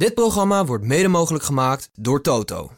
[0.00, 2.70] Dit programma wordt mede mogelijk gemaakt door Toto.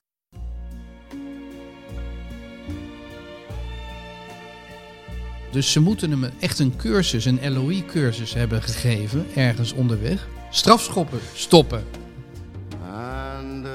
[5.50, 10.28] Dus ze moeten hem echt een cursus, een LOE-cursus hebben gegeven, ergens onderweg.
[10.50, 11.84] Strafschoppen stoppen.
[12.92, 13.72] And uh,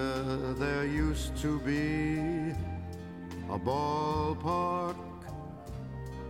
[0.60, 2.54] there used to be
[3.52, 4.96] a ballpark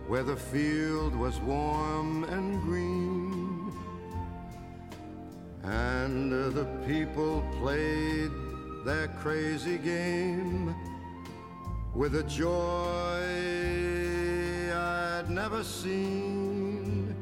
[0.08, 3.27] where the field was warm and green.
[5.70, 8.30] And uh, the people played
[8.84, 10.74] their crazy game
[11.94, 13.22] with a joy
[14.72, 17.14] I'd never seen.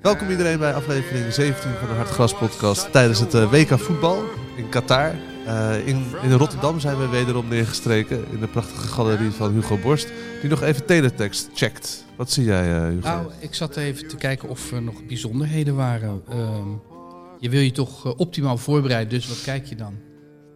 [0.00, 4.24] Welkom iedereen bij aflevering 17 van de Hartgras podcast tijdens het eh, WK voetbal
[4.56, 5.14] in Qatar.
[5.46, 10.08] Eh, in, in Rotterdam zijn we wederom neergestreken in de prachtige galerie van Hugo Borst.
[10.40, 12.04] Die nog even teletext checkt.
[12.16, 13.08] Wat zie jij eh, Hugo?
[13.08, 16.22] Nou, ik zat even te kijken of er nog bijzonderheden waren.
[16.28, 16.89] Ehm,
[17.40, 19.94] je wil je toch eh, optimaal voorbereiden, dus wat kijk je dan?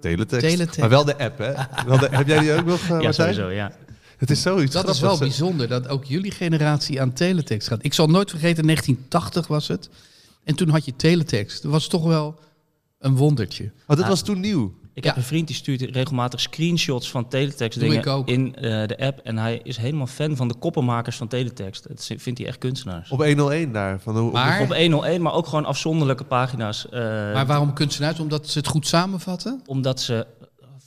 [0.01, 0.47] teletext.
[0.47, 0.79] teletext.
[0.81, 1.53] Maar wel de app hè?
[1.89, 3.73] Wel de, heb jij die ook nog eh Ja, sowieso, ja.
[4.17, 7.85] Het is zoiets Dat is wel bijzonder, dat ook jullie generatie aan teletext gaat.
[7.85, 9.89] Ik zal nooit vergeten, 1980 was het.
[10.45, 11.63] En toen had je teletext.
[11.63, 12.39] Dat was toch wel
[12.99, 13.73] een wondertje.
[13.87, 14.75] Oh, dat was toen nieuw.
[14.95, 15.09] Ik Ja.
[15.09, 19.19] heb een vriend die stuurt regelmatig screenshots van teletext Doe dingen in eh, de app.
[19.25, 21.89] En hij is helemaal fan van de koppenmakers van teletext.
[21.89, 23.11] Dat vindt hij echt kunstenaars.
[23.11, 24.01] Op 101 daar.
[24.01, 26.89] Van Maar- Op 101, maar ook gewoon afzonderlijke pagina's.
[26.89, 27.01] eh,
[27.33, 28.21] Maar waarom kunstenaars?
[28.21, 29.61] Omdat ze het goed samenvatten?
[29.67, 30.27] Omdat ze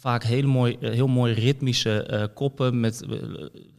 [0.08, 3.18] vaak hele mooi, eh, heel mooi ritmische eh, koppen met eh,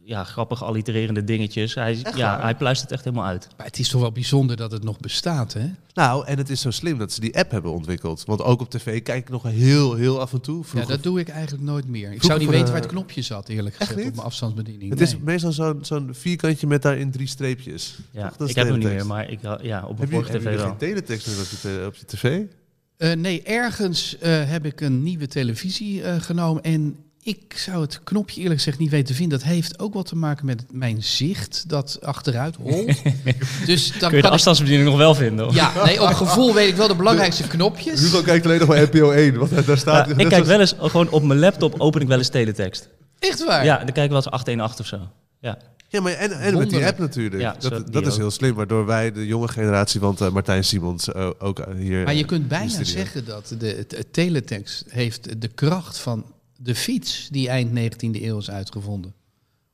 [0.05, 1.75] ja, grappig allitererende dingetjes.
[1.75, 3.48] Hij, ja, hij pluist het echt helemaal uit.
[3.57, 5.67] Maar het is toch wel bijzonder dat het nog bestaat, hè?
[5.95, 8.25] Nou, en het is zo slim dat ze die app hebben ontwikkeld.
[8.27, 10.65] Want ook op tv kijk ik nog heel, heel af en toe.
[10.75, 12.01] Ja, dat doe ik eigenlijk nooit meer.
[12.03, 14.06] Ik Vroeger zou niet weten waar het knopje zat, eerlijk gezegd, niet?
[14.06, 14.91] op mijn afstandsbediening.
[14.91, 17.99] Het is meestal zo'n zo'n vierkantje met daarin drie streepjes.
[18.11, 18.37] Ja, Toch?
[18.37, 20.15] Dat is ik heb hem niet meer, maar ik, had- ja, op een Heb je,
[20.15, 20.67] vorige heb tv je wel.
[20.67, 22.43] geen teletext meer je, op je tv?
[22.99, 28.01] Eh, nee, ergens eh, heb ik een nieuwe televisie eh, genomen en ik zou het
[28.05, 29.39] knopje eerlijk gezegd niet weten te vinden.
[29.39, 32.87] Dat heeft ook wat te maken met mijn zicht dat achteruit holt.
[33.67, 35.45] dus dan Kun je de ik, afstandsbediening nog wel vinden?
[35.45, 35.55] hoor?
[35.55, 38.00] ja, nee, op gevoel weet ik wel de belangrijkste knopjes.
[38.00, 40.09] Hugo kijkt alleen nog maar NPO 1, want daar staat...
[40.09, 42.89] Ja, ik kijk wel eens, gewoon op mijn laptop open ik wel eens teletext.
[43.19, 43.65] Echt waar?
[43.65, 45.09] Ja, dan kijk ik wel eens 818 of zo.
[45.41, 45.59] Ja.
[45.88, 47.43] Ja, maar en, en met die app natuurlijk.
[47.43, 51.12] Ja, dat dat is heel slim, waardoor wij, de jonge generatie, want eh, Martijn Simons
[51.12, 52.04] eh, ook hier...
[52.04, 56.25] Maar je kunt de bijna zeggen dat de, het, het teletext heeft de kracht van
[56.56, 59.15] de fiets die eind 19e eeuw is uitgevonden.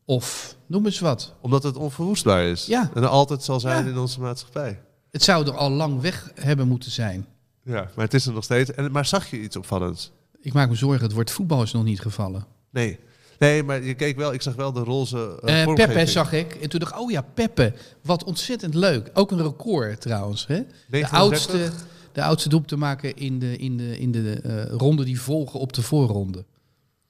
[0.04, 1.34] Of noem eens wat.
[1.40, 2.66] Omdat het onverwoestbaar is.
[2.66, 2.90] Ja.
[2.94, 3.90] En er altijd zal zijn Ja.
[3.90, 4.80] in onze maatschappij.
[5.10, 7.26] Het zou er al lang weg hebben moeten zijn.
[7.62, 8.72] Ja, maar het is er nog steeds.
[8.72, 10.12] En, maar zag je iets opvallends?
[10.40, 12.46] Ik maak me zorgen, het woord voetbal is nog niet gevallen.
[12.70, 12.98] Nee.
[13.44, 15.94] Nee, maar je keek wel, ik zag wel de roze eh, Eh vormgeving.
[15.94, 16.54] Peppe zag ik.
[16.54, 17.72] En toen dacht ik, oh ja, Peppe.
[18.02, 19.10] Wat ontzettend leuk.
[19.14, 20.46] Ook een record trouwens.
[20.46, 20.56] Hè?
[20.56, 21.10] De 1930.
[21.18, 25.20] oudste, de oudste doep te maken in de, in de, in de eh, ronde die
[25.20, 26.44] volgen op de voorronde.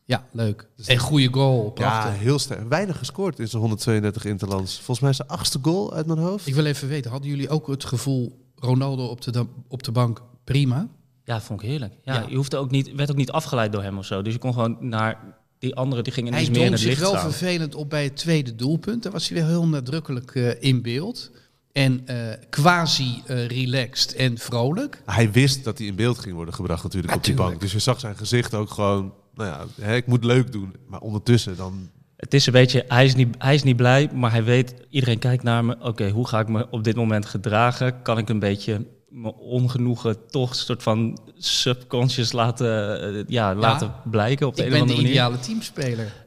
[0.04, 0.68] Ja, leuk.
[0.76, 1.72] Dus en goede goal.
[1.74, 2.68] Ja, heel sterk.
[2.68, 4.74] Weinig gescoord in zijn 132 interlands.
[4.74, 6.46] Volgens mij is zijn achtste goal uit mijn hoofd.
[6.46, 10.22] Ik wil even weten, hadden jullie ook het gevoel Ronaldo op de, op de bank
[10.44, 10.88] prima?
[11.24, 11.94] Ja, vond ik heerlijk.
[12.02, 12.26] Ja, Ja.
[12.28, 14.22] Je hoefde ook niet, werd ook niet afgeleid door hem of zo.
[14.22, 16.98] Dus je kon gewoon naar die andere, die gingen Hij iets meer in het zich
[16.98, 17.30] wel staan.
[17.30, 19.02] vervelend op bij het tweede doelpunt.
[19.02, 21.30] Daar was hij weer heel nadrukkelijk eh, in beeld.
[21.72, 22.16] En eh,
[22.50, 25.02] quasi eh, relaxed en vrolijk.
[25.04, 27.60] Hij wist dat hij in beeld ging worden gebracht natuurlijk op die bank.
[27.60, 29.14] Dus je zag zijn gezicht ook gewoon...
[29.34, 30.74] Nou ja, hè, ik moet leuk doen.
[30.88, 31.90] Maar ondertussen dan...
[32.16, 35.18] Het is een beetje, hij is, niet, hij is niet blij, maar hij weet, iedereen
[35.18, 35.76] kijkt naar me.
[35.80, 38.02] Oké, hoe ga ik me op dit moment gedragen?
[38.02, 44.46] Kan ik een beetje mijn ongenoegen toch soort van subconscious laten, eh, ja, laten blijken
[44.46, 45.22] op de Ik een ben of de andere manier?
[45.22, 46.24] ideale teamspeler.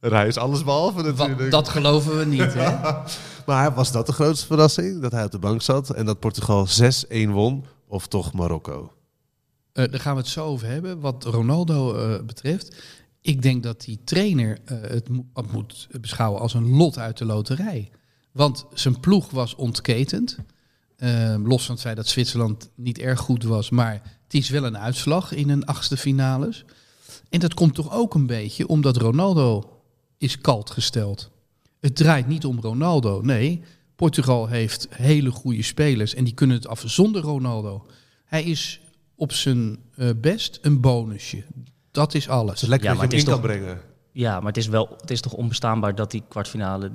[0.00, 1.50] Hij is alles behalve Wat, natuurlijk.
[1.50, 2.76] dat geloven we niet, hè?
[3.46, 5.02] Maar was dat de grootste verrassing?
[5.02, 7.64] Dat hij op de bank zat en dat Portugal 6-1 won?
[7.86, 8.92] Of toch Marokko?
[9.72, 11.00] Eh, daar gaan we het zo over hebben.
[11.00, 12.76] Wat Ronaldo eh, betreft.
[13.20, 17.18] Ik denk dat die trainer eh, het mo- het moet beschouwen als een lot uit
[17.18, 17.90] de loterij.
[18.32, 20.36] Want zijn ploeg was ontketend.
[20.98, 23.70] Eh, los van het feit dat Zwitserland niet erg goed was.
[23.70, 23.92] Maar
[24.24, 26.64] het is wel een uitslag in een achtste finales.
[27.28, 29.80] En dat komt toch ook een beetje omdat Ronaldo
[30.16, 31.30] is kalt gesteld.
[31.80, 33.20] Het draait niet om Ronaldo.
[33.20, 33.62] Nee,
[33.96, 37.86] Portugal heeft hele goede spelers en die kunnen het af zonder Ronaldo.
[38.24, 38.80] Hij is
[39.14, 41.44] op zijn eh, best een bonusje.
[41.90, 42.50] Dat is alles.
[42.50, 43.80] Het is lekker Ja, dat je maar hem in het kan is brengen.
[44.12, 46.90] Ja, maar het is, wel, het is toch onbestaanbaar dat die kwartfinale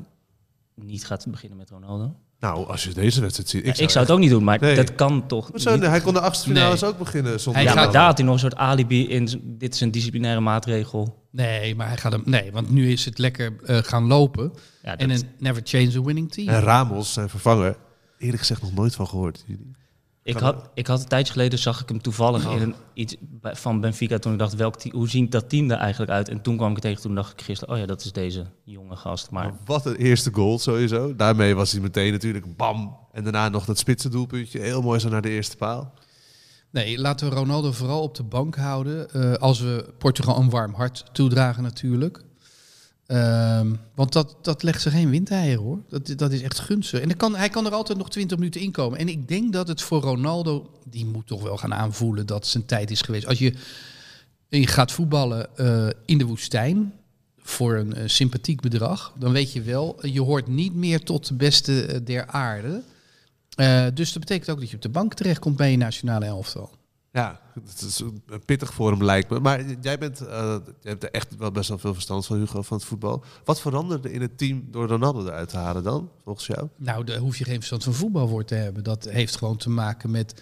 [0.75, 2.15] niet gaat beginnen met Ronaldo?
[2.43, 3.65] Nou, als je deze wedstrijd ziet...
[3.67, 4.75] Ik, ik zou het ook niet doen, maar Nee.
[4.75, 6.89] dat kan toch hij kon de achtste finales Nee.
[6.89, 7.61] ook beginnen zonder...
[7.61, 9.41] Hij Ja, gaat- maar daar had hij nog een soort alibi in.
[9.43, 11.21] Dit is een disciplinaire maatregel.
[11.31, 12.21] Nee, maar hij gaat hem.
[12.25, 14.53] Nee, want nu is het lekker eh, gaan lopen.
[14.83, 16.47] Ja, En een never change a winning team.
[16.47, 17.77] En Ramos, zijn vervanger,
[18.17, 19.45] eerlijk gezegd nog nooit van gehoord.
[20.23, 22.53] Ik had, ik had een tijdje geleden zag ik hem toevallig Oh.
[22.55, 25.77] in een, iets van Benfica toen ik dacht, welk team, hoe ziet dat team er
[25.77, 26.29] eigenlijk uit?
[26.29, 28.95] En toen kwam ik tegen, toen dacht ik gisteren, oh ja, dat is deze jonge
[28.95, 29.29] gast.
[29.31, 31.15] Maar Maar wat een eerste goal sowieso.
[31.15, 32.97] Daarmee was hij meteen natuurlijk bam.
[33.11, 34.59] En daarna nog dat spitse doelpuntje.
[34.59, 35.93] Heel mooi zo naar de eerste paal.
[36.71, 39.09] Nee, laten we Ronaldo vooral op de bank houden.
[39.09, 42.23] eh, als we Portugal een warm hart toedragen natuurlijk.
[43.13, 45.79] Ehm, want dat, dat legt ze geen windeieren hoor.
[45.89, 46.99] Dat, dat is echt gunstig.
[46.99, 48.99] En kan, hij kan er altijd nog 20 minuten in komen.
[48.99, 52.65] En ik denk dat het voor Ronaldo, die moet toch wel gaan aanvoelen dat zijn
[52.65, 53.27] tijd is geweest.
[53.27, 53.53] Als je,
[54.49, 56.93] je gaat voetballen eh, in de woestijn
[57.37, 61.33] voor een eh, sympathiek bedrag, dan weet je wel, je hoort niet meer tot de
[61.33, 62.81] beste eh, der aarde.
[63.55, 66.71] Eh, dus dat betekent ook dat je op de bank terechtkomt bij je nationale elftal.
[67.13, 69.39] Ja, het is een pittig voor hem lijkt me.
[69.39, 72.61] Maar jij, bent, eh, jij hebt er echt wel best wel veel verstand van, Hugo,
[72.61, 73.23] van het voetbal.
[73.43, 76.67] Wat veranderde in het team door Ronaldo eruit te halen dan, volgens jou?
[76.77, 78.83] Nou, daar hoef je geen verstand van voetbal voor te hebben.
[78.83, 80.41] Dat heeft gewoon te maken met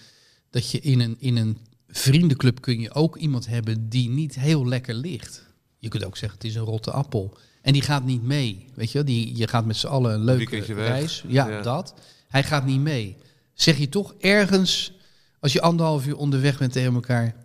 [0.49, 1.57] dat je in een, in een
[1.87, 5.45] vriendenclub kun je ook iemand hebben die niet heel lekker ligt.
[5.77, 7.37] Je kunt ook zeggen, het is een rotte appel.
[7.61, 8.65] En die gaat niet mee.
[8.75, 9.07] Weet je, wel?
[9.07, 11.23] die, je gaat met z'n allen een leuke reis.
[11.27, 11.61] Ja, Ja.
[11.61, 11.93] dat.
[12.27, 13.17] Hij gaat niet mee.
[13.53, 14.93] Zeg je toch ergens,
[15.41, 17.35] als je anderhalf uur onderweg bent tegen elkaar,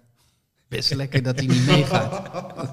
[0.69, 2.23] best lekker dat hij niet meegaat.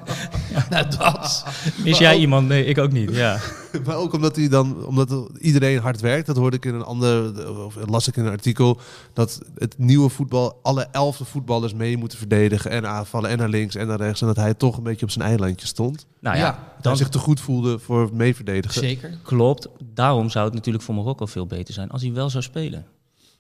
[0.70, 1.46] nou, dat.
[1.84, 2.48] is jij iemand?
[2.48, 3.16] Nee, ik ook niet.
[3.16, 3.40] Ja.
[3.86, 6.25] Maar ook omdat hij dan, omdat iedereen hard werkt.
[6.25, 8.80] Dat hoorde ik in een ander, of las ik in een artikel.
[9.14, 12.72] Dat het nieuwe voetbal, alle elfde voetballers mee moeten verdedigen.
[12.72, 14.22] En aanvallen en naar links en naar rechts.
[14.22, 16.06] En dat hij toch een beetje op zijn eilandje stond.
[16.20, 18.81] Nou ja, Ja, Dat hij dan zich te goed voelde voor meeverdedigen.
[18.81, 19.18] Zeker.
[19.24, 19.68] klopt.
[19.94, 22.86] Daarom zou het natuurlijk voor Marokko veel beter zijn als hij wel zou spelen.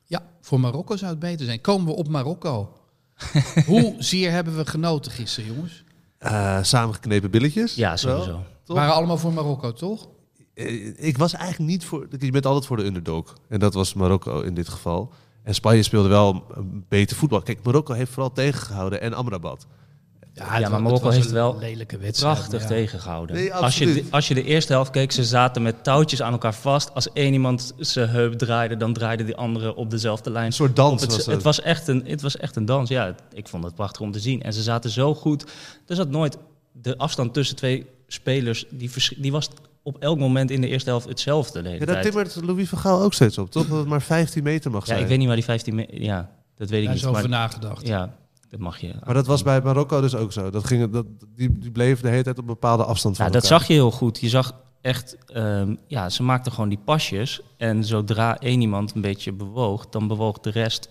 [0.05, 1.61] Ja, voor Marokko zou het beter zijn.
[1.61, 2.73] Komen we op Marokko.
[3.65, 5.83] Hoe zeer hebben we genoten gisteren, jongens?
[6.17, 7.75] Eh, samengeknepen billetjes.
[7.75, 7.97] Ja, Wel.
[7.97, 8.43] sowieso.
[8.63, 8.75] Toch?
[8.77, 10.07] Waren allemaal voor Marokko, toch?
[10.53, 12.07] Eh, Ik was eigenlijk niet voor.
[12.19, 13.33] Je bent altijd voor de underdog.
[13.49, 15.13] En dat was Marokko in dit geval.
[15.43, 17.41] En Spanje speelde wel een beter voetbal.
[17.41, 19.01] Kijk, Marokko heeft vooral tegengehouden.
[19.01, 19.67] En Amrabat.
[20.35, 22.33] Ja, maar Marokko heeft wel lelijke wedstrijd.
[22.35, 22.67] Prachtig ja.
[22.67, 23.35] tegengehouden.
[23.35, 26.31] Nee, als, je, de- als je de eerste helft keek, ze zaten met touwtjes aan
[26.31, 26.93] elkaar vast.
[26.93, 30.45] Als één iemand zijn heup draaide, dan draaide die andere op dezelfde lijn.
[30.45, 31.43] Een soort dans het, was het, het.
[31.43, 32.89] was echt een, het was echt een dans.
[32.89, 34.41] Ja, het- ik vond het prachtig om te zien.
[34.43, 35.43] En ze zaten zo goed.
[35.87, 36.37] Er zat nooit
[36.71, 38.65] de afstand tussen twee spelers.
[38.69, 39.49] Die, vers- die was
[39.83, 41.61] op elk moment in de eerste helft hetzelfde.
[41.61, 42.07] De hele Ja, daar tijd.
[42.13, 43.67] timmert Louis van Gaal ook steeds op, toch?
[43.67, 44.99] Dat het maar 15 meter mag ja, zijn.
[45.01, 47.09] ik weet niet waar die 15 me- Ja, dat weet ik Daar is niet.
[47.09, 47.87] over Maar, nagedacht.
[47.87, 48.15] ja,
[48.53, 48.93] dat mag je.
[49.03, 50.49] Maar dat was bij Marokko dus ook zo.
[50.49, 51.05] Dat ging, dat,
[51.35, 53.73] die, die bleef de hele tijd op een bepaalde afstand van Ja, dat zag je
[53.73, 54.19] heel goed.
[54.19, 57.41] Je zag echt, ehm, ja, ze maakten gewoon die pasjes.
[57.57, 60.89] En zodra één iemand een beetje bewoog, dan bewoog de rest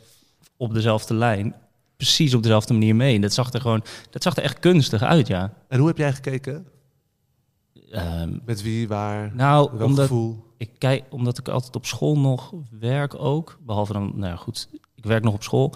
[0.57, 1.55] op dezelfde lijn.
[1.97, 3.15] Precies op dezelfde manier mee.
[3.15, 5.53] En dat zag er gewoon, dat zag er echt kunstig uit, ja.
[5.69, 6.67] En hoe heb jij gekeken?
[7.91, 10.45] Ehm, Met wie, waar, nou, welk omdat gevoel?
[10.57, 13.59] ik kijk, omdat ik altijd op school nog werk ook.
[13.61, 15.75] Behalve dan, nou ja, goed, ik werk nog op school.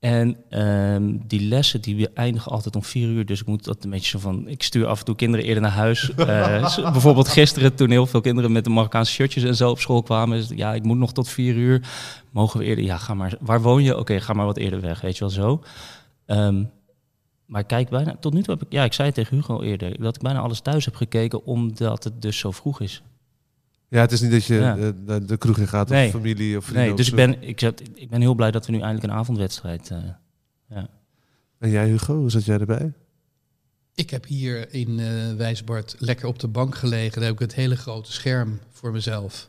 [0.00, 3.26] En ehm, die lessen die eindigen altijd om vier uur.
[3.26, 4.48] Dus ik moet dat een beetje zo van.
[4.48, 6.10] Ik stuur af en toe kinderen eerder naar huis.
[6.18, 10.02] Eh, bijvoorbeeld gisteren, toen heel veel kinderen met de Marokkaanse shirtjes en zo op school
[10.02, 10.38] kwamen.
[10.38, 11.88] het, ja, ik moet nog tot vier uur.
[12.30, 12.84] Mogen we eerder?
[12.84, 13.36] Ja, ga maar.
[13.40, 13.98] Waar woon je?
[13.98, 15.00] Oké, ga maar wat eerder weg.
[15.00, 15.62] Weet je wel zo.
[16.26, 16.62] Ehm,
[17.46, 19.64] maar kijk, bijna, tot nu toe heb ik, ja, ik zei het tegen Hugo al
[19.64, 23.02] eerder, dat ik bijna alles thuis heb gekeken, omdat het dus zo vroeg is.
[23.88, 24.76] Ja, het is niet dat je Ja.
[25.04, 26.06] naar de kroeg in gaat Nee.
[26.06, 26.86] of familie of vrienden.
[26.86, 29.18] Nee, dus ik ben, ik, zat, ik ben heel blij dat we nu eindelijk een
[29.18, 29.90] avondwedstrijd.
[29.90, 29.98] eh,
[30.68, 30.88] ja.
[31.58, 32.92] En jij Hugo, hoe zat jij erbij?
[33.94, 37.12] Ik heb hier in eh Wijsbart lekker op de bank gelegen.
[37.20, 39.48] Daar heb ik het hele grote scherm voor mezelf.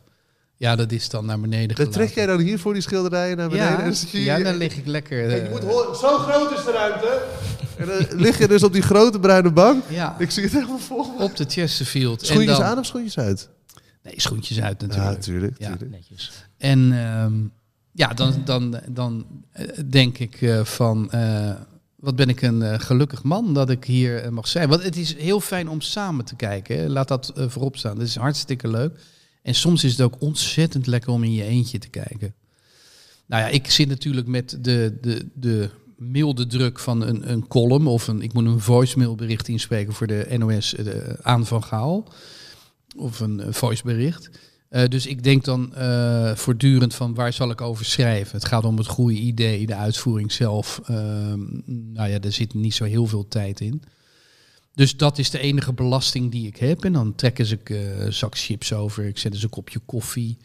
[0.56, 2.02] Ja, dat is dan naar beneden Dan gelaten.
[2.02, 3.72] trek jij dan hier voor die schilderijen naar beneden?
[3.72, 5.30] ja, en dan zit je ja, hier- dan lig ik lekker.
[5.30, 7.26] Je eh, moet horen, zo groot is de ruimte.
[7.78, 9.84] en dan lig je dus op die grote bruine bank.
[9.90, 11.06] ja, Ik zie het helemaal vol.
[11.20, 12.26] op de Chesterfield.
[12.26, 13.50] Schoentjes en dan, aan of schoentjes uit?
[14.04, 15.60] Nee, schoentjes uit Ja, natuurlijk.
[15.60, 15.82] natuurlijk.
[15.82, 15.98] Ja.
[15.98, 16.32] Netjes.
[16.58, 17.34] En ehm,
[17.92, 21.56] ja, dan, dan, dan eh, denk ik eh, van, eh,
[21.96, 24.70] wat ben ik een gelukkig man dat ik hier mag zijn.
[24.70, 26.78] Want het is heel fijn om samen te kijken.
[26.78, 26.88] Hè.
[26.88, 27.96] Laat dat voorop staan.
[27.96, 29.00] Dat is hartstikke leuk.
[29.42, 32.34] En soms is het ook ontzettend lekker om in je eentje te kijken.
[33.26, 37.88] Nou ja, ik zit natuurlijk met de, de, de milde druk van een, een column
[37.88, 42.08] of een, ik moet een voicemailbericht inspreken voor de NOS de, aan van Gaal.
[42.98, 44.30] Of een eh, voicebericht.
[44.70, 48.36] Eh, dus ik denk dan eh, voortdurend van waar zal ik over schrijven.
[48.36, 50.82] Het gaat om het goede idee, de uitvoering zelf.
[50.86, 53.84] Ehm, nou ja, daar zit niet zo heel veel tijd in.
[54.74, 56.84] Dus dat is de enige belasting die ik heb.
[56.86, 59.06] En dan trekken ze ik een zak chips over.
[59.06, 60.38] Ik zet eens een kopje koffie.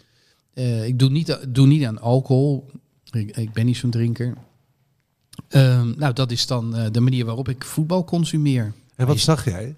[0.85, 2.71] Ik doe niet, doe niet aan alcohol.
[3.11, 4.35] Ik, ik ben niet zo'n drinker.
[5.49, 8.73] Ehm, nou, dat is dan de manier waarop ik voetbal consumeer.
[8.97, 9.75] En wat zag jij?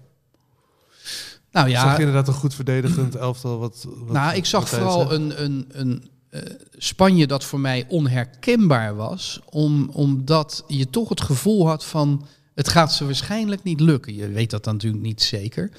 [1.51, 3.59] Nou ja, Zag je inderdaad een goed verdedigend elftal?
[3.59, 6.41] Wat, wat nou, ik zag vooral een, een, een, eh,
[6.77, 12.25] Spanje dat voor mij onherkenbaar was, om, omdat je toch het gevoel had van
[12.55, 14.15] het gaat ze waarschijnlijk niet lukken.
[14.15, 15.71] Je weet dat dan natuurlijk niet zeker.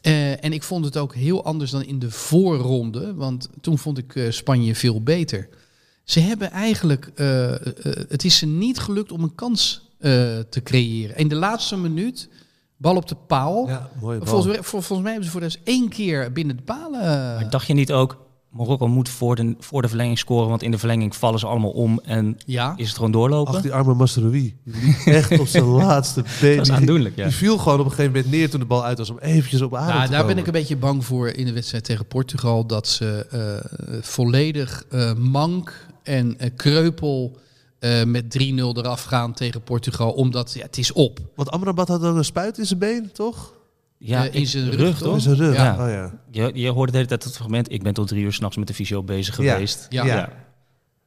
[0.00, 3.98] Eh, en ik vond het ook heel anders dan in de voorronde, want toen vond
[3.98, 5.48] ik eh, Spanje veel beter.
[6.04, 7.10] Ze hebben eigenlijk,
[8.08, 9.90] het is ze niet gelukt om een kans
[10.48, 11.16] te creëren.
[11.16, 12.28] In de laatste minuut,
[12.76, 13.68] bal op de paal.
[13.68, 14.26] Ja, mooi bal.
[14.26, 17.00] Volgens, vol- volgens mij hebben ze voor de één keer binnen de palen.
[17.00, 20.62] eh, Maar dacht je niet ook, Marokko moet voor de, voor de verlenging scoren, want
[20.62, 23.54] in de verlenging vallen ze allemaal om en ja, is het gewoon doorlopen?
[23.54, 24.06] Ach, die arme.
[24.30, 26.56] Die liep echt op zijn laatste been.
[26.56, 27.24] Dat is Die- aandoenlijk, ja.
[27.24, 29.60] Die viel gewoon op een gegeven moment neer toen de bal uit was om eventjes
[29.62, 32.06] op adem Nou, te daar ben ik een beetje bang voor in de wedstrijd tegen
[32.06, 32.66] Portugal.
[32.66, 37.36] Dat ze eh, volledig eh, mank en kreupel
[37.78, 40.12] eh, met 3-0 eraf gaan tegen Portugal.
[40.12, 41.18] Omdat ja, het is op.
[41.34, 43.54] Want Amrabat had dan een spuit in zijn been, toch?
[43.98, 45.14] Ja, Eh, in zijn rug, toch?
[45.14, 45.54] In zijn rug.
[45.54, 45.72] Ja.
[45.72, 46.12] Oh, ja.
[46.30, 48.66] Je, je hoorde de hele tijd het fragment, ik ben tot drie uur s'nachts met
[48.66, 49.52] de fysio bezig Ja.
[49.52, 49.86] geweest.
[49.88, 50.04] Ja.
[50.04, 50.32] ja.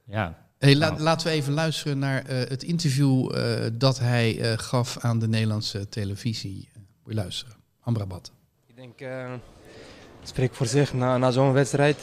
[0.05, 0.37] ja.
[0.59, 1.01] Hey, la- Nou.
[1.01, 5.27] Laten we even luisteren naar eh, het interview eh, dat hij eh, gaf aan de
[5.27, 6.69] Nederlandse televisie.
[7.03, 7.53] Moet je luisteren.
[7.81, 8.31] Amrabat.
[8.67, 9.31] Ik denk, eh,
[10.19, 10.93] het spreekt voor zich.
[10.93, 11.97] Na, na zo'n wedstrijd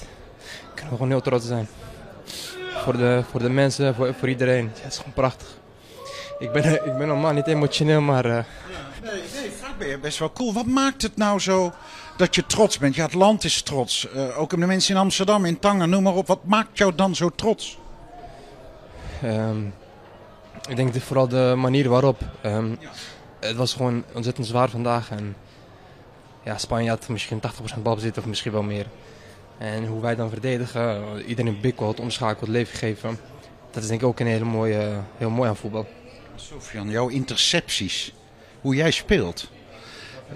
[0.74, 1.66] kunnen we gewoon heel trots zijn.
[2.86, 4.64] Voor de, voor de mensen, voor, voor iedereen.
[4.74, 5.46] Ja, het is gewoon prachtig.
[6.38, 8.44] Ik ben, ik ben normaal niet emotioneel, maar eh,
[9.02, 10.52] Nee, nee, vaak ben je best wel cool.
[10.52, 11.72] Wat maakt het nou zo
[12.16, 12.94] dat je trots bent?
[12.94, 14.08] Ja, het land is trots.
[14.12, 16.26] Eh, ook de mensen in Amsterdam, in Tangen, noem maar op.
[16.26, 17.78] Wat maakt jou dan zo trots?
[19.22, 19.64] ehm,
[20.68, 22.20] ik denk vooral de manier waarop.
[22.42, 22.74] ehm,
[23.40, 25.10] Het was gewoon ontzettend zwaar vandaag.
[25.10, 25.36] En
[26.44, 28.86] ja, Spanje had misschien 80% balbezit of misschien wel meer.
[29.58, 33.18] En hoe wij dan verdedigen, iedereen bikkelt, omschakelt, leven geven.
[33.70, 35.86] Dat is denk ik ook een hele mooie, heel mooi aan voetbal.
[36.36, 38.12] Sofian, jouw intercepties.
[38.60, 39.50] Hoe jij speelt.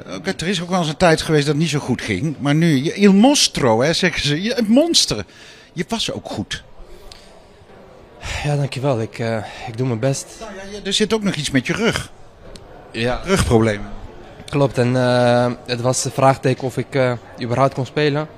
[0.07, 2.37] Eh, er is ook wel eens een tijd geweest dat het niet zo goed ging.
[2.39, 4.43] Maar nu, Il Mostro, hè, zeggen ze.
[4.43, 5.25] Je, het monster.
[5.73, 6.63] Je was ook goed.
[8.45, 9.01] Ja, dankjewel.
[9.01, 9.37] Ik, eh,
[9.67, 10.27] ik doe mijn best.
[10.41, 12.13] Nou ja, er zit ook nog iets met je rug.
[12.93, 13.91] Ja, Rugproblemen.
[14.49, 14.79] klopt.
[14.79, 17.13] En eh, het was de vraagteken of ik eh,
[17.43, 18.29] überhaupt kon spelen.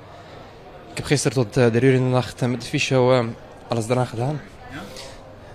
[0.93, 3.25] Ik heb gisteren tot eh, drie uur in de nacht eh, met de fysio eh,
[3.67, 4.41] alles eraan gedaan.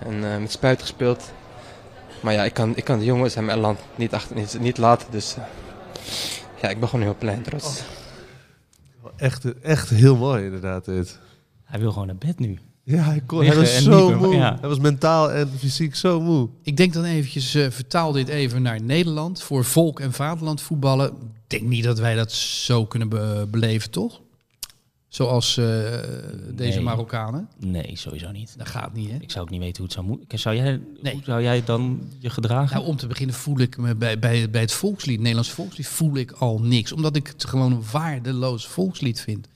[0.05, 1.31] En eh, met spuit gespeeld.
[2.21, 4.77] Maar ja, ik kan, ik kan de jongens en mijn land niet, achter, niet, niet
[4.77, 5.07] laten.
[5.11, 5.43] Dus eh,
[6.61, 7.81] ja, ik ben gewoon heel blij en trots.
[9.15, 11.19] Echt, echt heel mooi inderdaad dit.
[11.63, 12.59] Hij wil gewoon naar bed nu.
[12.83, 14.35] Ja, hij, kon, hij was zo moe.
[14.35, 14.57] ja.
[14.59, 16.49] Hij was mentaal en fysiek zo moe.
[16.63, 19.41] Ik denk dan eventjes, eh, vertaal dit even naar Nederland.
[19.41, 21.07] Voor volk en vaderland voetballen.
[21.09, 21.15] Ik
[21.47, 24.21] denk niet dat wij dat zo kunnen be- beleven, toch?
[25.09, 25.65] Zoals eh,
[26.53, 26.81] deze Nee.
[26.81, 27.49] Marokkanen.
[27.57, 28.53] Nee, sowieso niet.
[28.57, 29.17] Dat gaat niet, hè?
[29.19, 30.39] Ik zou ook niet weten hoe het zou moeten.
[30.39, 31.13] Zou jij, Nee.
[31.13, 32.75] Hoe zou jij dan je gedragen?
[32.75, 35.87] Nou, om te beginnen voel ik me bij, bij, bij het volkslied, het Nederlands volkslied,
[35.87, 36.91] voel ik al niks.
[36.91, 39.47] Omdat ik het gewoon een waardeloos volkslied vind.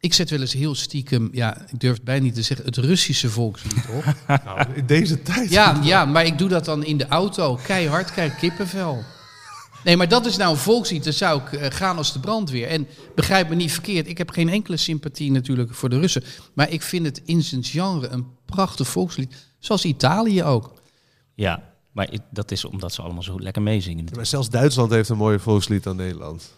[0.00, 2.76] Ik zet wel eens heel stiekem, ja, ik durf het bijna niet te zeggen, het
[2.76, 4.04] Russische volkslied op.
[4.44, 5.50] Nou, in deze tijd.
[5.50, 7.58] Ja, ja, maar ik doe dat dan in de auto.
[7.64, 9.02] Keihard, kijk, kippenvel.
[9.84, 11.04] Nee, maar dat is nou een volkslied.
[11.04, 12.68] Dan zou ik eh, gaan als de brandweer.
[12.68, 14.08] En begrijp me niet verkeerd.
[14.08, 16.22] Ik heb geen enkele sympathie natuurlijk voor de Russen.
[16.54, 19.34] Maar ik vind het in zijn genre een prachtig volkslied.
[19.58, 20.72] Zoals Italië ook.
[21.34, 21.62] Ja,
[21.92, 24.06] maar dat is omdat ze allemaal zo lekker meezingen.
[24.16, 26.50] Maar zelfs Duitsland heeft een mooie volkslied dan Nederland.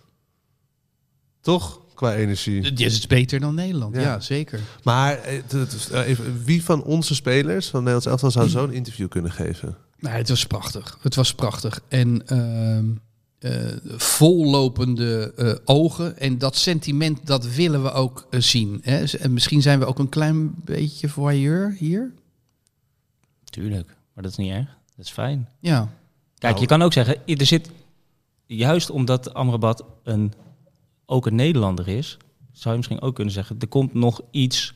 [1.40, 1.80] Toch?
[1.94, 2.62] Qua energie.
[2.72, 3.94] Dit is beter dan Nederland.
[3.94, 4.00] Ja.
[4.00, 4.60] Ja, zeker.
[4.82, 8.72] Maar eh, het- het eh, even, wie van onze spelers van Nederlands elftal zou zo'n
[8.72, 9.76] interview kunnen geven?
[9.98, 10.98] Nou, het was prachtig.
[11.02, 11.80] Het was prachtig.
[11.88, 12.38] En ehm,
[12.90, 13.00] eh,
[13.96, 16.18] vollopende eh, ogen.
[16.18, 18.80] En dat sentiment, dat willen we ook eh, zien.
[18.82, 19.04] Hè?
[19.18, 22.12] En misschien zijn we ook een klein beetje voyeur hier.
[23.44, 24.76] Tuurlijk, maar dat is niet erg.
[24.96, 25.48] Dat is fijn.
[25.60, 25.78] Ja.
[26.38, 26.60] Kijk, Nou.
[26.60, 27.70] je kan ook zeggen, er zit,
[28.46, 30.32] juist omdat Amrabat een,
[31.06, 32.16] ook een Nederlander is,
[32.52, 34.74] zou je misschien ook kunnen zeggen, er komt nog iets,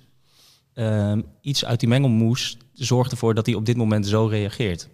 [0.72, 4.88] ehm, iets uit die mengelmoes, zorgt ervoor dat hij op dit moment zo reageert.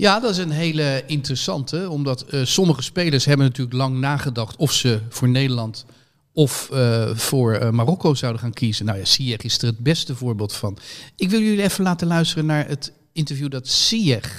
[0.00, 1.90] Ja, dat is een hele interessante.
[1.90, 5.84] Omdat eh, sommige spelers hebben natuurlijk lang nagedacht of ze voor Nederland
[6.32, 8.84] of eh, voor eh, Marokko zouden gaan kiezen.
[8.86, 10.78] Nou ja, Ziyech is er het beste voorbeeld van.
[11.16, 13.68] Ik wil jullie even laten luisteren naar het interview dat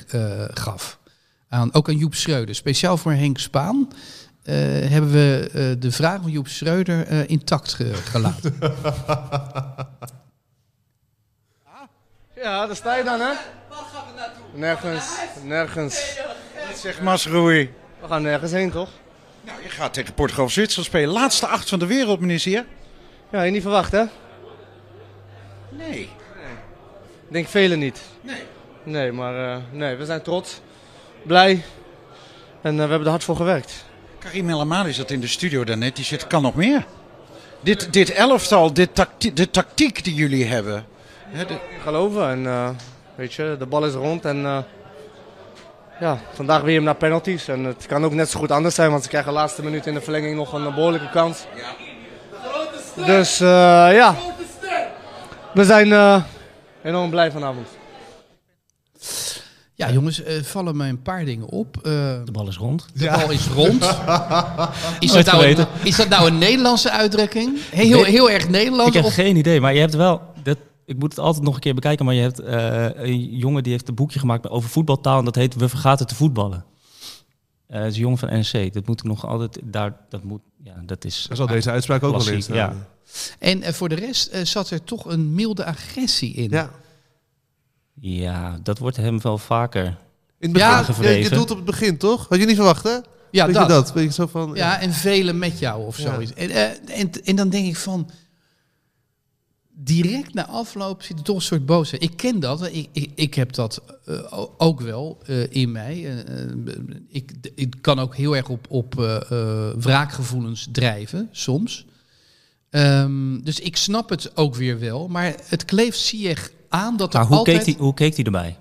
[0.08, 1.00] eh, gaf.
[1.50, 2.56] Aan, ook aan Joep Schreuder.
[2.56, 3.90] Speciaal voor Henk Spaan
[4.44, 8.56] hebben we de vraag van Joep Schreuder intact ge- gelaten.
[12.36, 13.34] Ja, daar sta je dan, hè?
[13.72, 14.44] Waar gaan we naartoe?
[14.54, 16.16] Nergens, nergens.
[16.76, 17.74] Zeg Masroei.
[18.02, 18.90] We gaan nergens heen, toch?
[19.42, 21.10] Nou, je gaat tegen Portugal of Zwitserland spelen.
[21.14, 22.66] Laatste acht van de wereld, meneer Zier.
[23.32, 24.04] Ja, je niet verwacht, hè?
[25.70, 26.00] Nee.
[27.28, 28.00] Ik denk velen niet.
[28.22, 28.44] Nee.
[28.84, 30.60] Nee, maar eh, nee, we zijn trots,
[31.24, 31.64] blij
[32.62, 33.86] en eh, we hebben er hard voor gewerkt.
[34.20, 35.96] Karim El Amadi zat in de studio daarnet.
[35.96, 36.86] Die zit, kan nog meer.
[37.62, 40.86] dit, dit elftal, dit tacti- de tactiek die jullie hebben.
[41.26, 42.30] Hè, de- geloven.
[42.30, 42.70] En eh,
[43.16, 44.26] weet je, de bal is rond.
[44.26, 44.58] En eh,
[46.00, 47.48] ja, vandaag weer naar penalties.
[47.48, 49.86] En het kan ook net zo goed anders zijn, want ze krijgen de laatste minuut
[49.88, 51.46] in de verlenging nog een behoorlijke kans.
[53.06, 53.48] Dus eh,
[53.94, 54.16] ja,
[55.54, 56.24] we zijn eh,
[56.84, 57.68] enorm blij vanavond.
[59.76, 61.78] Ja, jongens, eh, vallen mij een paar dingen op.
[61.78, 61.82] Eh,
[62.26, 62.86] De bal is rond.
[62.94, 63.84] de bal is rond.
[65.00, 67.60] is, dat nou een, is dat nou een Nederlandse uitdrukking?
[67.72, 68.88] Heel, heel erg Nederlands?
[68.88, 70.22] Ik heb of- geen idee, maar je hebt wel...
[70.92, 73.72] Ik moet het altijd nog een keer bekijken, maar je hebt eh, een jongen die
[73.72, 76.66] heeft een boekje gemaakt over voetbaltaal en dat heet We vergaten te voetballen.
[77.68, 78.74] Eh het is een jongen van NEC.
[78.74, 79.60] Dat moet ik nog altijd...
[79.64, 81.26] Daar, dat, moet, ja, dat is...
[81.28, 82.56] Daar zal deze uitspraak ook wel in staan.
[82.56, 82.74] ja.
[83.40, 86.50] En eh, voor de rest eh, zat er toch een milde agressie in.
[86.50, 86.70] Ja.
[87.94, 89.98] Ja, dat wordt hem wel vaker.
[90.40, 92.26] In het Ja, begin, je, je doet op het begin, toch?
[92.30, 92.98] Had je niet verwacht, hè?
[93.32, 93.68] Ja, Weet dat.
[93.68, 93.94] je dat?
[93.94, 94.52] Weet je zo van...
[94.56, 96.14] Ja, en velen met jou of Ja.
[96.14, 96.34] zoiets.
[96.34, 98.10] En, eh, en, en dan denk ik van...
[99.84, 102.04] Direct na afloop zit er toch een soort boosheid.
[102.04, 102.68] Ik ken dat.
[102.72, 106.26] Ik, ik, ik heb dat eh, ook wel eh, in mij.
[106.26, 106.46] Eh,
[107.08, 111.86] ik, ik kan ook heel erg op, op eh, eh, wraakgevoelens drijven, soms.
[112.70, 115.08] Ehm, dus ik snap het ook weer wel.
[115.08, 117.58] Maar het kleeft Sieg aan dat er Maar hoe, altijd...
[117.64, 118.58] keek hij, hoe keek hij erbij?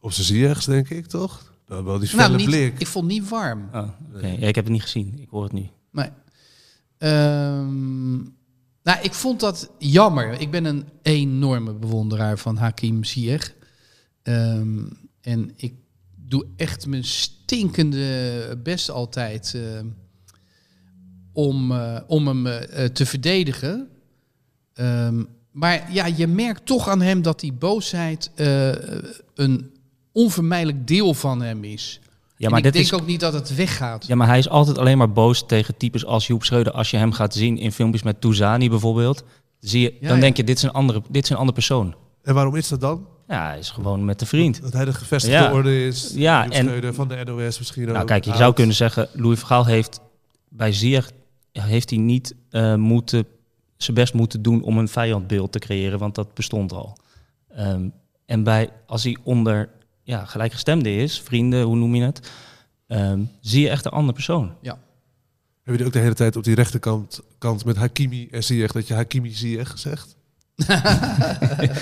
[0.00, 1.52] Op zijn ziegs, denk ik, toch?
[1.68, 2.80] Nou, wel die nou, niet, blik.
[2.80, 3.68] ik vond het niet warm.
[3.72, 4.26] Oh, oké.
[4.26, 5.18] ja, ik heb het niet gezien.
[5.20, 5.68] Ik hoor het nu.
[5.92, 6.08] Nee.
[6.98, 8.18] Ehm,
[8.90, 10.40] nou, ik vond dat jammer.
[10.40, 13.54] Ik ben een enorme bewonderaar van Hakim Ziyech.
[14.22, 14.84] Ehm,
[15.20, 15.74] en ik
[16.16, 19.86] doe echt mijn stinkende best altijd ehm,
[21.32, 23.88] om, eh, om hem eh, te verdedigen.
[24.74, 28.72] Ehm, maar ja, je merkt toch aan hem dat die boosheid eh,
[29.34, 29.70] een
[30.12, 32.00] onvermijdelijk deel van hem is.
[32.40, 34.06] Ja, En maar, ik dit denk is, ook niet dat het weggaat.
[34.06, 36.72] ja, maar hij is altijd alleen maar boos tegen types als Joep Schreuder.
[36.72, 39.24] Als je hem gaat zien in filmpjes met Touzani bijvoorbeeld,
[39.58, 40.22] zie je, Ja, dan ja.
[40.22, 41.94] denk je, dit is, een andere, dit is een andere persoon.
[42.22, 43.06] En waarom is dat dan?
[43.28, 44.62] Ja, hij is gewoon met de vriend.
[44.62, 45.52] Dat hij de gevestigde Ja.
[45.52, 46.12] orde is.
[46.14, 48.06] Ja, Joep en- Schreuder van de NOS misschien Nou ook.
[48.06, 50.00] kijk, je zou kunnen zeggen, Louis Vergaal heeft
[50.48, 51.10] bij Ziyech
[51.52, 53.24] heeft hij niet eh, moeten,
[53.76, 56.96] zijn best moeten doen om een vijandbeeld te creëren, want dat bestond al.
[57.54, 57.88] Ehm,
[58.26, 59.68] en bij, als hij onder
[60.10, 62.30] ja, gelijkgestemde is, vrienden, hoe noem je het,
[62.86, 64.52] ehm, zie je echt een andere persoon.
[65.62, 68.88] Heb je ook de hele tijd op die rechterkant kant met Hakimi en Ziyech dat
[68.88, 70.16] je Hakimi Ziyech zegt?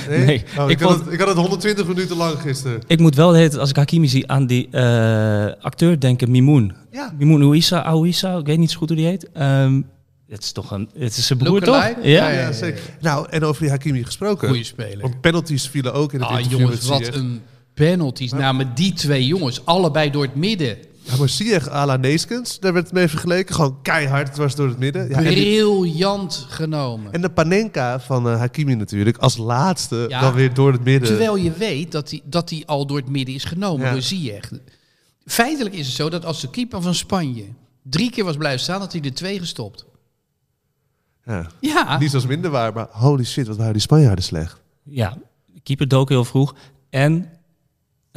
[0.09, 0.19] nee?
[0.27, 2.81] Nee, Oh, ik, ik had vond- het, ik had het 120 minuten lang gisteren.
[2.87, 6.75] Ik moet wel tijd, als ik Hakimi zie, aan die eh, acteur denken, Mimoun.
[6.91, 7.13] Ja.
[7.19, 9.31] Mimoun Ouissa, Ouissa, ik weet niet zo goed hoe die heet.
[9.33, 9.83] Ehm,
[10.29, 11.75] het is toch een, het is zijn broer toch?
[11.77, 11.97] Ja.
[12.03, 12.81] Ja, Ja, zeker.
[13.01, 14.49] Nou, en over die Hakimi gesproken.
[14.49, 15.01] Goeie speler.
[15.01, 17.43] Want penalties vielen ook in het Ah, interview jongens, wat een
[17.79, 18.33] penalties.
[18.33, 20.77] Nou, met die twee jongens, allebei door het midden.
[21.03, 23.55] Ja, maar Ziyech à la Neeskens, daar werd het mee vergeleken.
[23.55, 25.09] Gewoon keihard, dwars door het midden.
[25.09, 27.13] Ja, en, die- Briljant genomen.
[27.13, 30.21] en de Panenka van eh, Hakimi natuurlijk, als laatste Ja.
[30.21, 31.09] dan weer door het midden.
[31.09, 33.93] Terwijl je weet dat hij dat die al door het midden is genomen Ja.
[33.93, 34.51] door Ziyech.
[35.25, 37.45] Feitelijk is het zo dat als de keeper van Spanje
[37.83, 39.87] drie keer was blijven staan, had hij er twee gestopt.
[41.25, 41.47] Ja.
[41.61, 44.61] Ja, Niet zoals minder waar, maar holy shit, wat waren die Spanjaarden slecht.
[44.83, 46.55] Ja, de keeper dook heel vroeg.
[46.91, 47.31] En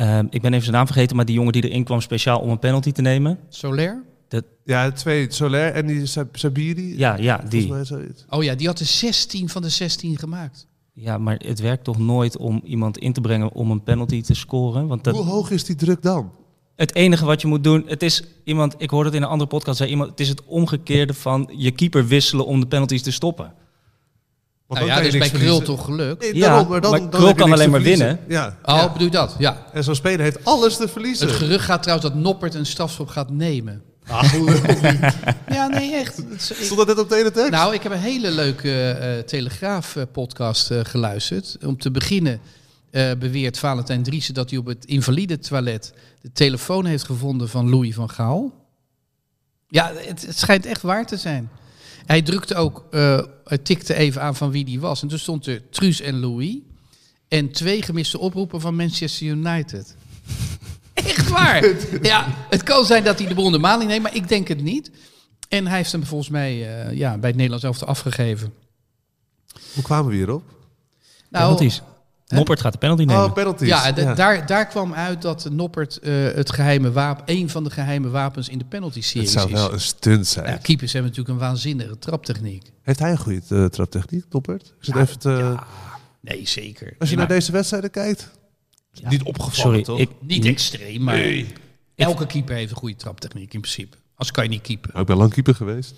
[0.07, 2.49] ehm, ik ben even zijn naam vergeten, maar die jongen die erin kwam speciaal om
[2.49, 3.39] een penalty te nemen.
[3.49, 4.03] Soler?
[4.65, 6.97] Ja, twee, Soler en die Sab- Sabiri.
[6.97, 7.73] Ja, ja, die.
[8.29, 10.67] Oh ja, die had de 16 van de 16 gemaakt.
[10.93, 14.33] Ja, maar het werkt toch nooit om iemand in te brengen om een penalty te
[14.33, 14.87] scoren?
[14.87, 16.31] Want dat, Hoe hoog is die druk dan?
[16.75, 19.49] het enige wat je moet doen, het is iemand, ik hoorde het in een andere
[19.49, 23.11] podcast, zei iemand, het is het omgekeerde van je keeper wisselen om de penalties te
[23.11, 23.53] stoppen.
[24.71, 26.21] Want Nou dan ja, dus bij Krul toch gelukt.
[26.21, 28.19] Nee, Ja, daarom, maar dan, maar dan Krul kan alleen maar winnen.
[28.27, 28.91] Ja, Oh, ja.
[28.91, 29.35] bedoel je dat?
[29.37, 29.65] Ja.
[29.73, 31.27] En zo'n speler heeft alles te verliezen.
[31.27, 33.81] Het gerucht gaat trouwens dat Noppert een strafschop gaat nemen.
[35.47, 36.23] Ja, nee, echt.
[36.61, 37.51] Stond dat net op de ene tekst?
[37.51, 41.57] Nou, ik heb een hele leuke eh, Telegraaf-podcast eh, geluisterd.
[41.65, 42.39] Om te beginnen
[42.91, 47.69] eh, beweert Valentijn Driessen dat hij op het invalide toilet de telefoon heeft gevonden van
[47.69, 48.51] Louis van Gaal.
[49.67, 51.49] Ja, het, het schijnt echt waar te zijn.
[52.05, 55.01] Hij drukte ook, eh, hij tikte even aan van wie die was.
[55.01, 56.57] En toen stond er Truus en Louis.
[57.27, 59.95] En twee gemiste oproepen van Manchester United.
[60.93, 61.65] Echt waar.
[62.01, 64.47] Ja, het kan zijn dat hij de boel in de maling neemt, maar ik denk
[64.47, 64.91] het niet.
[65.49, 68.53] En hij heeft hem volgens mij eh, ja, bij het Nederlands elftal afgegeven.
[69.73, 70.43] Hoe kwamen we hierop?
[71.29, 71.81] Nou, penalties.
[72.31, 73.23] Noppert gaat de penalty nemen.
[73.23, 73.67] Oh, penalties.
[73.67, 78.09] ja, Daar, daar kwam uit dat Noppert eh, het geheime wapen, een van de geheime
[78.09, 79.59] wapens in de penalty-series Het zou is.
[79.59, 80.45] wel een stunt zijn.
[80.47, 82.71] Ja, keepers hebben natuurlijk een waanzinnige traptechniek.
[82.81, 84.73] Heeft hij een goede eh, traptechniek, Toppert?
[84.81, 85.55] Is het even te-
[86.21, 86.95] Nee, zeker.
[86.99, 88.31] Als je naar deze wedstrijden kijkt?
[89.03, 89.99] Niet opgevallen, Sorry, toch?
[89.99, 91.21] ik, Niet extreem, maar
[91.95, 93.97] elke keeper heeft een goede traptechniek in principe.
[94.21, 94.89] Als kan je niet keeper.
[94.89, 95.93] Nou, ik ben lang keeper geweest.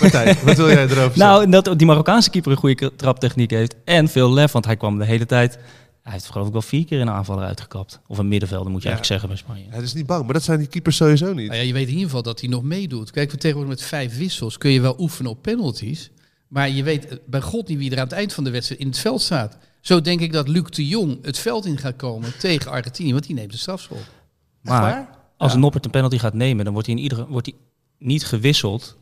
[0.00, 1.50] Martijn, wat wil jij erover zeggen?
[1.50, 3.74] Nou, dat die Marokkaanse keeper een goede traptechniek heeft.
[3.84, 5.58] En veel lef, want hij kwam de hele tijd...
[6.02, 8.00] Hij heeft geloof ik wel vier keer een aanvaller uitgekapt.
[8.06, 8.94] Of een middenvelder moet je Ja.
[8.94, 9.74] eigenlijk zeggen bij Spanje.
[9.76, 11.46] Hij is niet bang, maar dat zijn die keepers sowieso niet.
[11.48, 13.10] Nou ja, je weet in ieder geval dat hij nog meedoet.
[13.10, 16.10] Kijk, we tegenwoordig met vijf wissels kun je wel oefenen op penalties.
[16.48, 18.80] Maar je weet eh, bij god niet wie er aan het eind van de wedstrijd
[18.80, 19.56] in het veld staat.
[19.80, 23.26] Zo denk ik dat Luc de Jong het veld in gaat komen tegen Argentinië, want
[23.26, 24.02] die neemt de strafschop.
[24.62, 25.08] Maar
[25.44, 27.56] als een Noppert een penalty gaat nemen, dan wordt hij, in ieder, wordt hij
[27.98, 28.96] niet gewisseld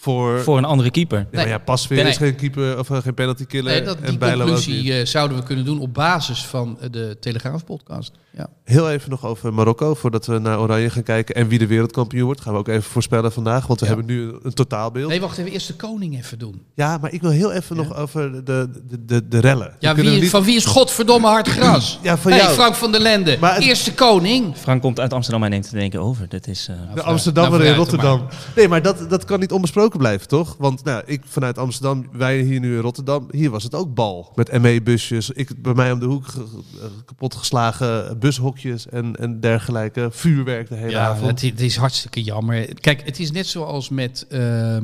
[0.00, 1.18] Voor, voor een andere keeper.
[1.18, 2.08] ja, maar ja, Pasveer Nee.
[2.08, 3.72] is geen keeper of eh, geen penalty killer.
[3.72, 6.88] Nee, dat, die en Bijlo conclusie eh, zouden we kunnen doen op basis van eh,
[6.90, 8.12] de Telegraaf-podcast.
[8.36, 8.46] Ja.
[8.64, 11.34] Heel even nog over Marokko, voordat we naar Oranje gaan kijken.
[11.34, 13.66] En wie de wereldkampioen wordt, gaan we ook even voorspellen vandaag.
[13.66, 13.94] Want we Ja.
[13.94, 15.08] hebben nu een totaalbeeld.
[15.08, 16.62] Nee, wacht even, eerst de koning even doen.
[16.74, 17.82] Ja, maar ik wil heel even Ja.
[17.82, 19.74] nog over de, de, de, de rellen.
[19.78, 21.98] Ja, wie, niet- van wie is godverdomme hard gras?
[22.02, 22.52] Ja, van hey, jou.
[22.54, 24.56] Frank van der Lende, Maar het- eerste koning.
[24.56, 26.28] Frank komt uit Amsterdam en neemt te denken over.
[26.28, 28.26] Dat is, eh, De Amsterdammer Nou, in Rotterdam.
[28.56, 30.56] Nee, maar dat, dat kan niet onbesproken blijven, toch?
[30.58, 34.32] Want nou, ik vanuit Amsterdam, wij hier nu in Rotterdam, hier was het ook bal.
[34.34, 36.44] Met ME-busjes, ik, bij mij om de hoek ge-
[36.80, 40.08] eh, kapotgeslagen bushokjes en, en dergelijke.
[40.10, 41.30] Vuurwerk de hele Ja, avond.
[41.30, 42.74] het, het is hartstikke jammer.
[42.80, 44.76] Kijk, het is net zoals met eh,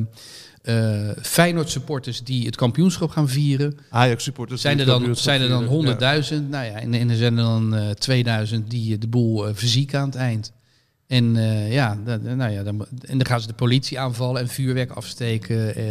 [1.22, 3.78] Feyenoord supporters die het kampioenschap gaan vieren.
[3.90, 4.60] Ajax-supporters.
[4.60, 6.22] Zijn er dan, zijn er dan vieren.
[6.44, 6.48] 100.000?
[6.50, 9.98] Nou ja, en, en er zijn er dan eh 2000 die eh, de boel verzieken
[10.00, 10.52] aan het eind.
[11.06, 14.48] En eh, ja, da- nou ja dan, en dan gaan ze de politie aanvallen en
[14.48, 15.74] vuurwerk afsteken.
[15.74, 15.84] eh.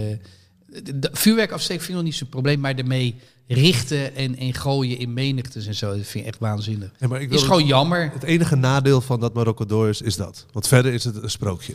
[0.84, 3.15] De- de- vuurwerk afsteken vind ik nog niet zo'n probleem, maar ermee
[3.47, 6.91] richten en, en gooien in menigtes en zo, dat vind ik echt waanzinnig.
[6.99, 8.10] Ja, maar ik is gewoon jammer.
[8.13, 10.45] Het enige nadeel van dat Marokko door is, is dat.
[10.52, 11.73] Want verder is het een sprookje.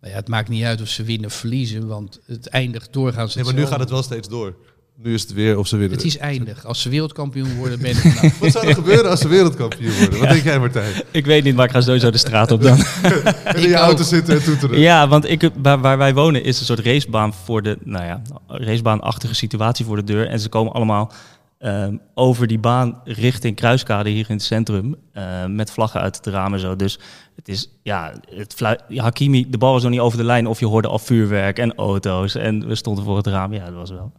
[0.00, 3.34] Nou ja, het maakt niet uit of ze winnen of verliezen, want het eindigt doorgaans
[3.34, 4.56] Nee, maar nu gaat het wel steeds door.
[5.02, 5.96] Nu is het weer of ze winnen.
[5.96, 6.64] Het is eindig.
[6.64, 8.32] Als ze wereldkampioen worden, ben ik.
[8.40, 10.18] Wat zou er gebeuren als ze wereldkampioen worden?
[10.18, 10.92] Wat denk jij, Martijn?
[11.10, 12.78] ik weet niet, maar ik ga sowieso de straat op dan.
[13.02, 13.12] En
[13.56, 13.74] in Ik je ook.
[13.82, 14.78] auto zitten en toeteren.
[14.80, 18.22] ja, want ik, waar, waar wij wonen is een soort racebaan voor de, nou ja,
[18.46, 20.26] racebaanachtige situatie voor de deur.
[20.28, 21.12] En ze komen allemaal
[21.58, 24.96] ehm, over die baan richting Kruiskade hier in het centrum.
[25.12, 26.76] eh, met vlaggen uit het raam en zo.
[26.76, 26.98] Dus
[27.36, 28.62] het is, ja, het
[28.94, 31.74] Hakimi, de bal was nog niet over de lijn of je hoorde al vuurwerk en
[31.74, 32.34] auto's.
[32.34, 33.52] En we stonden voor het raam.
[33.52, 34.12] Ja, dat was wel,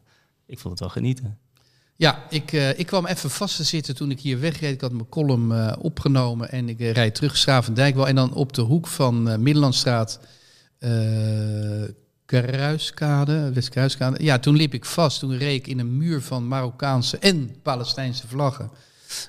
[0.49, 1.37] ik vond het wel genieten.
[1.95, 4.73] Ja, ik, eh, ik kwam even vast te zitten toen ik hier wegreed.
[4.73, 8.07] Ik had mijn column eh, opgenomen en ik eh, rijd terug Schravendijk wel.
[8.07, 10.19] En dan op de hoek van eh Middellandstraat,
[10.79, 10.89] eh
[12.25, 14.23] Kruiskade, West-Kruiskade.
[14.23, 15.19] Ja, toen liep ik vast.
[15.19, 18.71] Toen reed ik in een muur van Marokkaanse en Palestijnse vlaggen.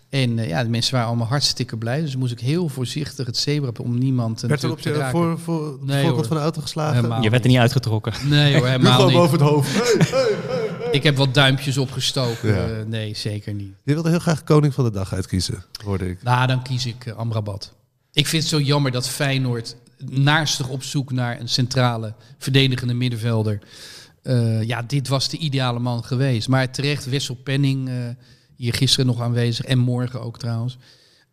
[0.08, 2.00] En ja, de mensen waren allemaal hartstikke blij.
[2.00, 5.78] Dus moest ik heel voorzichtig het zebra om niemand Werd er op je voor, voor,
[5.80, 6.24] Nee, voorkant hoor.
[6.24, 6.94] van de auto geslagen?
[6.94, 7.22] Helemaal.
[7.22, 8.12] Je werd er niet uitgetrokken.
[8.28, 9.16] Nee hoor, helemaal gewoon niet.
[9.16, 9.74] boven het hoofd.
[9.74, 10.79] Hey, hey, hey.
[10.90, 12.48] Ik heb wat duimpjes opgestoken.
[12.48, 12.68] Ja.
[12.68, 13.74] Eh, nee, zeker niet.
[13.84, 16.22] Je wilde heel graag koning van de dag uitkiezen, hoorde ik.
[16.22, 17.72] Nou, dan kies ik eh, Amrabat.
[18.12, 23.58] Ik vind het zo jammer dat Feyenoord naarstig op zoek naar een centrale verdedigende middenvelder.
[24.22, 26.48] Eh, ja, dit was de ideale man geweest.
[26.48, 27.94] Maar terecht, Wessel Penning, eh,
[28.56, 30.78] hier gisteren nog aanwezig en morgen ook trouwens.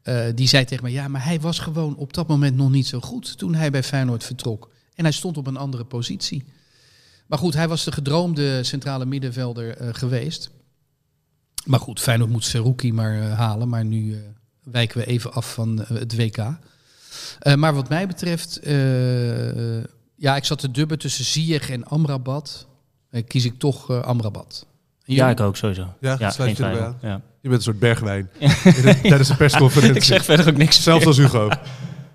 [0.01, 2.87] eh, die zei tegen me, ja, maar hij was gewoon op dat moment nog niet
[2.87, 4.69] zo goed toen hij bij Feyenoord vertrok.
[4.95, 6.43] En hij stond op een andere positie.
[7.27, 10.49] Maar goed, hij was de gedroomde centrale middenvelder eh, geweest.
[11.65, 13.69] Maar goed, Feyenoord moet Seruki maar eh, halen.
[13.69, 14.19] Maar nu eh,
[14.63, 16.37] wijken we even af van het WK.
[17.39, 19.77] Eh, maar wat mij betreft, eh,
[20.15, 22.67] ja, ik zat te dubben tussen Ziyech en Amrabat.
[23.27, 24.65] Kies ik toch eh, Amrabat.
[25.03, 25.93] Ja, ik ook sowieso.
[25.99, 27.09] Ja, ja sluit geen je erbij.
[27.09, 27.21] Ja.
[27.41, 28.29] Je bent een soort bergwijn.
[29.01, 29.97] Tijdens de persconferentie.
[29.97, 30.83] Ik zeg verder ook niks.
[30.83, 31.49] Zelfs als Hugo.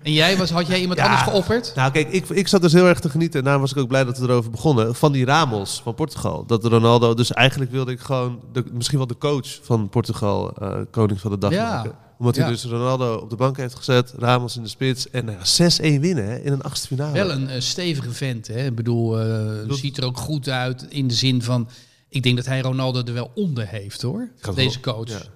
[0.03, 1.05] En jij, was, had jij iemand Ja.
[1.05, 1.71] anders geopperd?
[1.75, 3.37] Nou, kijk, ik, ik zat dus heel erg te genieten.
[3.39, 4.95] En daarom was ik ook blij dat we erover begonnen.
[4.95, 6.45] Van die Ramos van Portugal.
[6.45, 7.13] Dat Ronaldo.
[7.13, 8.39] Dus eigenlijk wilde ik gewoon.
[8.53, 10.53] De, misschien wel de coach van Portugal.
[10.57, 11.75] eh, koning van de dag Ja.
[11.75, 11.91] maken.
[12.19, 12.51] Omdat hij Ja.
[12.51, 14.13] dus Ronaldo op de bank heeft gezet.
[14.17, 15.09] Ramos in de spits.
[15.09, 17.13] En nou ja, 6-1 winnen hè, in een achtste finale.
[17.13, 18.47] Wel een eh, stevige vent.
[18.47, 18.65] Hè?
[18.65, 21.67] Ik bedoel, eh, Dat- ziet er ook goed uit in de zin van...
[22.09, 24.29] Ik denk dat hij Ronaldo er wel onder heeft, hoor.
[24.55, 25.29] Deze coach.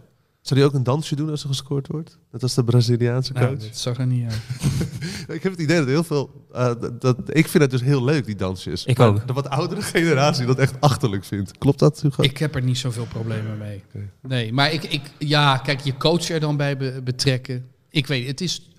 [0.47, 2.17] Zou hij ook een dansje doen als er gescoord wordt?
[2.31, 3.43] Net als de Braziliaanse coach.
[3.43, 4.41] Nou, dat zag er niet uit.
[5.38, 6.45] Ik heb het idee dat heel veel.
[6.53, 8.86] eh, dat, dat- ik vind het dus heel leuk, die dansjes.
[8.86, 9.27] Ik Maar ook.
[9.27, 11.57] De wat oudere generatie dat echt achterlijk vindt.
[11.57, 12.23] Klopt dat, Hugo?
[12.23, 13.83] Ik heb er niet zoveel problemen mee.
[14.21, 17.65] Nee, maar ik, ik, ja, kijk, je coach er dan bij be- betrekken.
[17.89, 18.69] Ik weet, het is,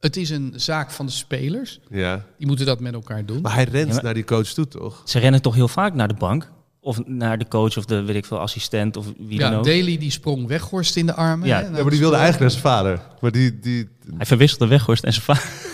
[0.00, 1.80] het is een zaak van de spelers.
[1.90, 2.24] Ja.
[2.38, 3.40] Die moeten dat met elkaar doen.
[3.42, 5.02] Maar hij rent Ja, maar- naar die coach toe, toch?
[5.04, 6.50] Ze rennen toch heel vaak naar de bank?
[6.84, 9.64] Of naar de coach of de, weet ik veel, assistent of wie dan ja, ook.
[9.64, 11.48] Daly die sprong Weghorst in de armen.
[11.48, 11.62] Ja.
[11.62, 13.00] hè, maar die wilde eigenlijk naar zijn vader.
[13.20, 13.58] Maar die...
[13.58, 15.72] die Hij verwisselde Weghorst en zijn vader.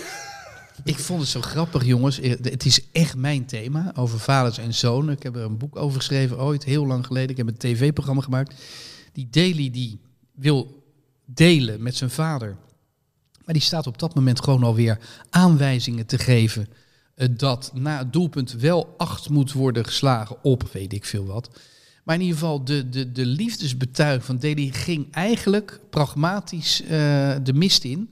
[0.83, 2.19] Ik vond het zo grappig, jongens.
[2.19, 5.15] Eh, Het is echt mijn thema over vaders en zonen.
[5.15, 7.29] Ik heb er een boek over geschreven, ooit, heel lang geleden.
[7.29, 8.53] Ik heb een tv-programma gemaakt.
[9.13, 9.99] Die Daly die
[10.35, 10.83] wil
[11.25, 12.57] delen met zijn vader.
[13.45, 16.67] Maar die staat op dat moment gewoon alweer aanwijzingen te geven
[17.31, 21.49] dat na het doelpunt wel acht moet worden geslagen op weet ik veel wat.
[22.03, 26.89] Maar in ieder geval, de, de, de liefdesbetuiging van Deli ging eigenlijk pragmatisch eh,
[27.43, 28.09] de mist in.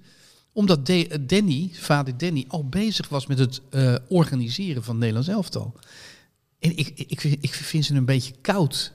[0.53, 4.99] Omdat De- eh, Danny, vader Danny, al bezig was met het eh, organiseren van het
[4.99, 5.73] Nederlands elftal.
[6.59, 8.91] En ik, ik, ik vind ze een beetje koud.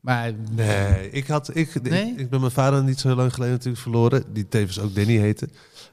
[0.00, 2.06] Maar Nee, ik, had, ik, Nee?
[2.12, 4.24] ik, ik ben mijn vader niet zo lang geleden natuurlijk verloren.
[4.32, 5.48] Die tevens ook Danny heette.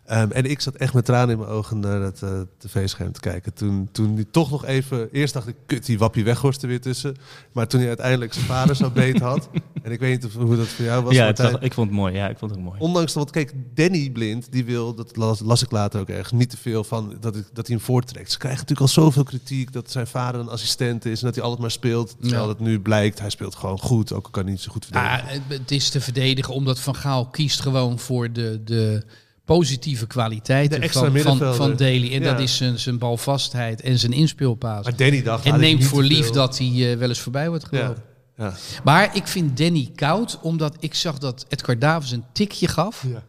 [0.06, 3.20] Ehm, en ik zat echt met tranen in mijn ogen naar het eh, tv-scherm te
[3.20, 3.54] kijken.
[3.54, 5.10] Toen, toen hij toch nog even...
[5.12, 7.16] Eerst dacht ik, kut, die wappie weghorst er weer tussen.
[7.52, 9.50] Maar toen hij uiteindelijk zijn vader zo beet had...
[9.84, 11.52] En ik weet niet of, hoe dat voor jou was, ja, het Martijn.
[11.60, 12.14] was- ik vond het mooi.
[12.14, 12.80] Ja, ik vond het ook mooi.
[12.80, 16.32] Ondanks dat, want kijk, Danny Blind, die wil, dat las, las ik later ook ergens,
[16.32, 18.32] niet te veel van dat, ik, dat hij hem voortrekt.
[18.32, 21.44] Ze krijgen natuurlijk al zoveel kritiek dat zijn vader een assistent is en dat hij
[21.44, 22.16] altijd maar speelt.
[22.22, 22.50] Terwijl Ja.
[22.50, 25.22] het nu blijkt, hij speelt gewoon goed, ook al kan hij niet zo goed verdedigen.
[25.24, 29.04] Ah, het- het is te verdedigen omdat Van Gaal kiest gewoon voor de, de
[29.46, 32.14] positieve kwaliteiten van, van, van Daly.
[32.14, 32.32] En Ja.
[32.32, 34.84] dat is zijn, zijn balvastheid en zijn inspeelpaas.
[34.84, 37.66] maar Danny dacht, En neemt voor lief veel- dat hij eh, wel eens voorbij wordt
[37.66, 38.04] gelopen.
[38.38, 38.54] Ja.
[38.84, 43.04] Maar ik vind Danny koud, omdat ik zag dat Edgar Davids een tikje gaf.
[43.08, 43.24] Ja.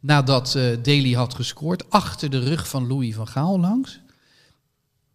[0.00, 4.00] Nadat eh Daly had gescoord, achter de rug van Louis van Gaal langs.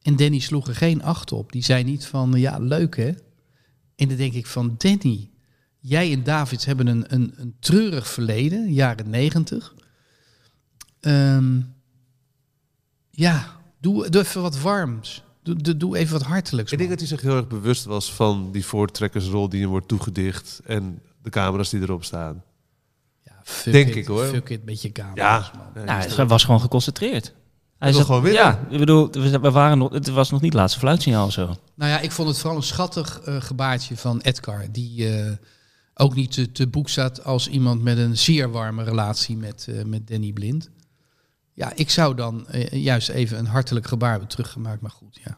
[0.01, 1.51] En Danny sloeg er geen acht op.
[1.51, 3.11] Die zei niet van, ja, leuk hè.
[3.97, 5.29] En dan denk ik van, Danny,
[5.79, 9.73] jij en Davids hebben een, een, een treurig verleden, jaren negentig.
[10.99, 11.59] Ehm,
[13.09, 15.23] ja, doe, doe even wat warms.
[15.43, 16.71] Doe, doe, doe even wat hartelijks.
[16.71, 19.87] Ik denk dat hij zich heel erg bewust was van die voortrekkersrol die hem wordt
[19.87, 22.43] toegedicht en de camera's die erop staan.
[23.23, 24.25] Ja, fuck denk it, ik, hoor.
[24.25, 25.85] Fuck it met je camera's, Ja, man.
[25.85, 27.33] Nou, hij was gewoon geconcentreerd.
[27.77, 28.41] Hij wil zat- gewoon winnen.
[28.41, 31.31] Ja, ik bedoel, we we waren nog, het was nog niet het laatste fluitsignaal of
[31.31, 31.55] zo.
[31.77, 34.65] Nou ja, ik vond het vooral een schattig eh, gebaartje van Edgar.
[34.71, 35.31] Die eh,
[35.93, 39.83] ook niet te, te boek staat als iemand met een zeer warme relatie met, eh,
[39.83, 40.69] met Danny Blind.
[41.53, 44.81] Ja, ik zou dan juist even een hartelijk gebaar hebben teruggemaakt.
[44.81, 45.37] Maar goed, ja.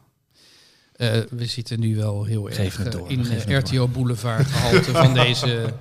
[1.30, 5.74] We zitten nu wel heel erg door, in het RTO Boulevard gehalte van deze...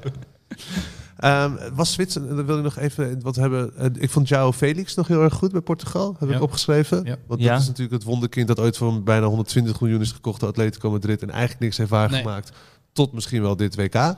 [1.19, 4.95] Ehm, was Zwitserland, dan wil ik nog even, wat hebben, eh, ik vond João Felix
[4.95, 6.35] nog heel erg goed bij Portugal, heb Ja.
[6.37, 7.05] ik opgeschreven.
[7.05, 7.17] Ja.
[7.27, 7.53] Want Ja.
[7.53, 10.91] dat is natuurlijk het wonderkind dat ooit voor bijna 120 miljoen is gekocht door Atletico
[10.91, 12.53] Madrid en eigenlijk niks heeft waargemaakt.
[12.93, 14.15] Tot misschien wel dit WK.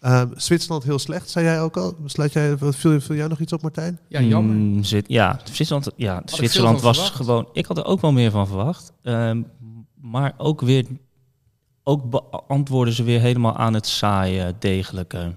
[0.00, 1.96] Ehm, Zwitserland heel slecht, zei jij ook al.
[2.04, 3.98] Sluit jij, viel, viel jij nog iets op, Martijn?
[4.08, 4.54] Ja, jammer.
[4.56, 7.16] Mm, Zwit- ja, Zwitserland, ja, Zwitserland was verwacht.
[7.16, 7.48] gewoon...
[7.52, 8.92] Ik had er ook wel meer van verwacht.
[9.02, 9.42] Ehm,
[10.00, 10.86] maar ook weer...
[11.86, 15.34] Ook beantwoorden ze weer helemaal aan het saaie, degelijke.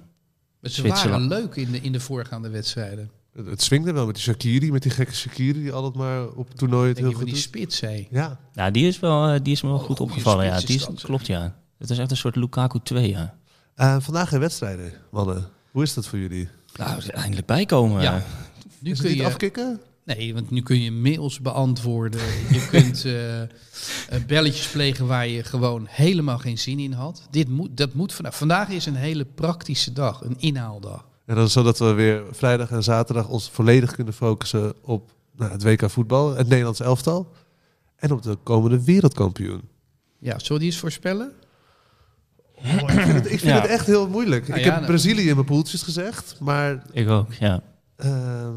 [0.62, 1.30] Ze Zwitserland.
[1.30, 3.12] waren leuk in de, in de voorgaande wedstrijden.
[3.34, 6.50] Het, het swingde wel met die Shakiri, met die gekke Shakiri die altijd maar op
[6.56, 7.42] toernooien het heel goed die doet.
[7.44, 8.08] spits, zei.
[8.12, 10.46] Ja, Nou, die is, wel, eh, die is me wel Oh, goed opgevallen.
[10.46, 11.06] Ja, die is is, dat, zeg.
[11.10, 11.56] klopt, ja.
[11.78, 13.36] Het is echt een soort Lukaku 2, ja.
[13.76, 15.48] Eh, vandaag geen wedstrijden, mannen.
[15.72, 16.48] Hoe is dat voor jullie?
[16.76, 18.02] Nou, eindelijk bijkomen.
[18.02, 18.24] Ja.
[18.80, 19.80] Nu Is het kun niet je afkicken?
[20.16, 22.20] Nee, want nu kun je mails beantwoorden.
[22.50, 23.48] Je kunt eh, eh,
[24.28, 27.28] belletjes plegen waar je gewoon helemaal geen zin in had.
[27.32, 28.36] Dit moet, dat moet vandaag.
[28.38, 31.08] Vandaag is een hele praktische dag, een inhaaldag.
[31.26, 35.64] En dan zodat we weer vrijdag en zaterdag ons volledig kunnen focussen op nou, het
[35.64, 37.32] WK voetbal, het Nederlands elftal
[37.96, 39.62] en op de komende wereldkampioen.
[40.20, 41.32] Ja, zullen we die eens voorspellen?
[42.56, 43.62] Oh, ik vind, het, ik vind Ja.
[43.62, 44.48] het echt heel moeilijk.
[44.48, 47.62] Nou ik ja, heb nou- Brazilië in mijn poeltjes gezegd, maar Ik ook, ja.
[47.96, 48.56] ehm,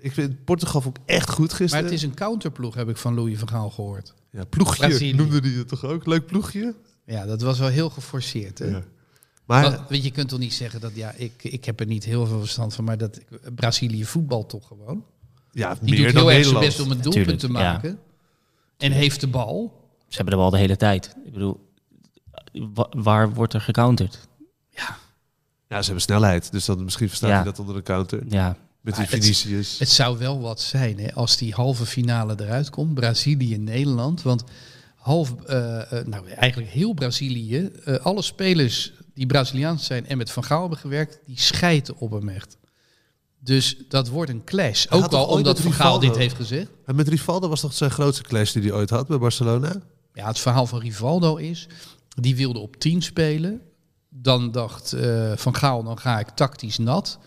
[0.00, 1.84] ik vind Portugal vond ik echt goed Maar gisteren.
[1.84, 4.14] het is een counterploeg, heb ik van Louis van Gaal gehoord.
[4.30, 5.12] ja, ploegje Brazilië.
[5.14, 6.06] noemde die het toch ook?
[6.06, 6.74] Leuk ploegje?
[7.04, 8.58] Ja, dat was wel heel geforceerd.
[8.58, 8.66] Hè?
[8.66, 8.82] Ja.
[9.44, 11.86] Maar Want, weet je, je kunt toch niet zeggen dat, ja, ik, ik heb er
[11.86, 13.20] niet heel veel verstand van, maar dat
[13.54, 15.04] Brazilië voetbal toch gewoon.
[15.52, 17.52] ja, Die meer doet dan heel erg zijn best om een doelpunt Tuurlijk, te ja.
[17.72, 17.98] maken.
[18.76, 19.78] En heeft de bal.
[20.08, 21.16] Ze hebben de bal de hele tijd.
[21.24, 21.70] Ik bedoel,
[22.74, 24.28] wa- waar wordt er gecounterd?
[25.68, 27.34] Ja, ze hebben snelheid, dus dan misschien verstaat Ja.
[27.36, 28.22] hij dat onder de counter.
[28.28, 29.78] Ja, Met die Maar het- Vinicius.
[29.78, 32.94] Het zou wel wat zijn hè, als die halve finale eruit komt.
[32.94, 34.22] Brazilië-Nederland.
[34.22, 34.44] Want
[34.96, 37.70] half, eh, eh, nou eigenlijk heel Brazilië.
[37.84, 42.10] eh, alle spelers die Braziliaans zijn en met Van Gaal hebben gewerkt, die schijten op
[42.10, 42.56] hem echt.
[43.38, 44.86] Dus dat wordt een clash.
[44.88, 46.70] Hij Ook al omdat Van Gaal dit heeft gezegd.
[46.86, 49.82] En met Rivaldo was toch zijn grootste clash die hij ooit had bij Barcelona?
[50.12, 51.66] Ja, het verhaal van Rivaldo is,
[52.08, 53.60] die wilde op 10 spelen.
[54.08, 54.94] Dan dacht
[55.34, 57.18] Van Gaal, dan ga ik tactisch nat.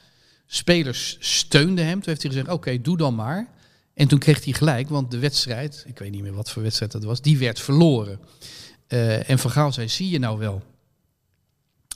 [0.53, 1.93] Spelers steunden hem.
[1.99, 3.47] Toen heeft hij gezegd, oké, doe dan maar.
[3.93, 6.91] En toen kreeg hij gelijk, want de wedstrijd, ik weet niet meer wat voor wedstrijd
[6.91, 8.19] dat was, die werd verloren.
[8.87, 10.63] Eh, en Van Gaal zei, zie je nou wel.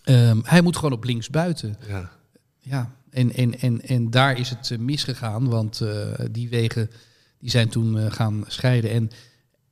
[0.03, 1.77] Ehm, hij moet gewoon op links buiten.
[1.87, 2.11] Ja.
[2.57, 6.91] Ja, en, en, en, en daar is het eh, misgegaan, want eh, die wegen
[7.39, 8.91] die zijn toen gaan scheiden.
[8.91, 9.11] En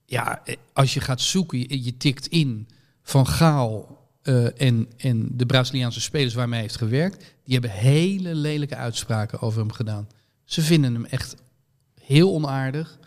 [0.06, 0.43] ja,
[0.74, 2.67] als je gaat zoeken, je, je tikt in
[3.02, 8.35] Van Gaal eh, en, en de Braziliaanse spelers waarmee hij heeft gewerkt, die hebben hele
[8.35, 10.07] lelijke uitspraken over hem gedaan.
[10.43, 11.35] Ze vinden hem echt
[12.01, 12.99] heel onaardig.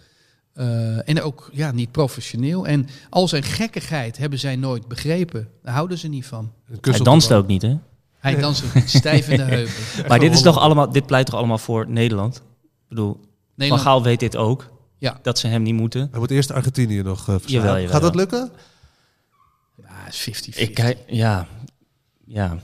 [0.53, 2.67] Eh, en ook ja, niet professioneel.
[2.67, 5.49] En al zijn gekkigheid hebben zij nooit begrepen.
[5.63, 6.53] Daar houden ze niet van.
[6.81, 7.79] Hij danst ook niet, hè?
[8.19, 10.09] Hij danst ook niet stijf in de heupen.
[10.09, 12.37] Maar dit, is toch allemaal, dit pleit toch allemaal voor Nederland?
[12.37, 14.71] Ik bedoel, Van Nederland, Gaal weet dit ook.
[14.99, 15.19] Ja.
[15.23, 16.09] Dat ze hem niet moeten.
[16.11, 17.53] Hij moet eerst Argentinië nog uh, verslaan.
[17.53, 17.93] Jawel, jawel.
[17.93, 18.51] Gaat dat lukken?
[20.05, 20.55] Ja, is 50-50.
[20.59, 21.47] Ik kijk, ja.
[22.25, 22.57] Ja.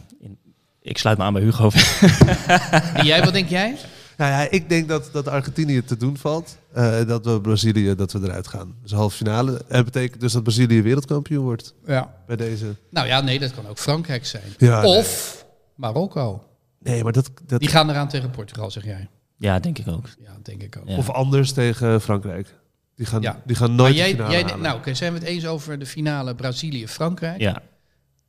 [0.82, 1.70] Ik sluit me aan bij Hugo.
[2.94, 3.76] En jij, wat denk jij?
[4.16, 6.56] Nou ja, ik denk dat, dat Argentinië te doen valt.
[6.72, 8.74] Eh, dat we Brazilië, dat we eruit gaan.
[8.82, 9.64] Dus halve finale.
[9.68, 12.14] En betekent dus dat Brazilië wereldkampioen wordt Ja.
[12.26, 12.74] bij deze.
[12.90, 14.42] Nou ja, nee, dat kan ook Frankrijk zijn.
[14.58, 15.44] Ja, of
[15.74, 16.44] Marokko.
[16.78, 19.08] Nee, maar dat, dat Die gaan eraan tegen Portugal, zeg jij.
[19.38, 20.08] Ja, denk ik ook.
[20.18, 20.88] Ja, denk ik ook.
[20.88, 20.96] Ja.
[20.96, 22.54] of anders tegen Frankrijk.
[22.96, 23.42] Die gaan, Ja.
[23.44, 24.60] die gaan Maar nooit jij, de finale jij, halen.
[24.60, 27.40] nou, oké, zijn we het eens over de finale Brazilië-Frankrijk?
[27.40, 27.62] Ja.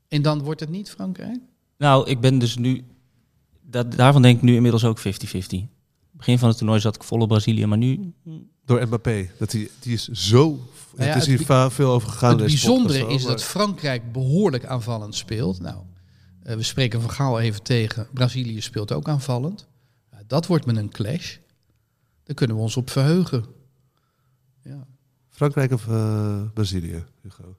[0.08, 1.40] En dan wordt het niet Frankrijk?
[1.78, 2.84] Nou, ik ben dus nu...
[3.62, 5.04] Dat, daarvan denk ik nu inmiddels ook 50-50.
[6.12, 8.14] Begin van het toernooi zat ik vol op Brazilië, maar nu...
[8.66, 9.30] Door Mbappé.
[9.40, 10.60] Dat die, die is zo...
[10.98, 12.30] ja, het is het hier veel over gegaan.
[12.30, 15.60] het bijzondere podcast is dat Frankrijk behoorlijk aanvallend speelt.
[15.60, 15.78] Nou,
[16.44, 18.08] eh, we spreken van Gaal even tegen.
[18.14, 19.68] Brazilië speelt ook aanvallend.
[20.28, 21.36] Dat wordt met een clash.
[22.24, 23.46] Daar kunnen we ons op verheugen.
[24.66, 24.88] Ja.
[25.30, 27.56] Frankrijk of eh, Brazilië, Hugo?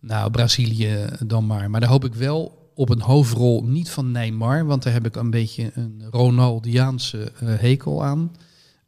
[0.00, 1.70] Nou, Brazilië dan maar.
[1.70, 4.66] Maar daar hoop ik wel op een hoofdrol niet van Neymar.
[4.66, 8.36] Want daar heb ik een beetje een Ronaldiaanse eh, hekel aan.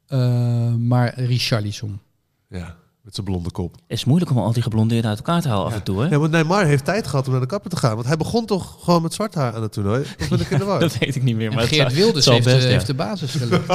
[0.07, 2.01] Eh, maar Richarlison.
[2.49, 3.73] Ja, met zijn blonde kop.
[3.75, 6.09] Het is moeilijk om al die geblondeerden uit elkaar te halen af en toe, hè?
[6.09, 7.95] Ja, want Neymar heeft tijd gehad om naar de kapper te gaan.
[7.95, 10.03] Want hij begon toch gewoon met zwart haar aan het toernooi?
[10.21, 10.81] Of ben ik in de war?
[10.81, 11.53] Dat weet ik niet meer.
[11.53, 12.67] Maar Geert zou- Wilders heeft, eh, ja.
[12.69, 13.67] heeft de basis gelegd.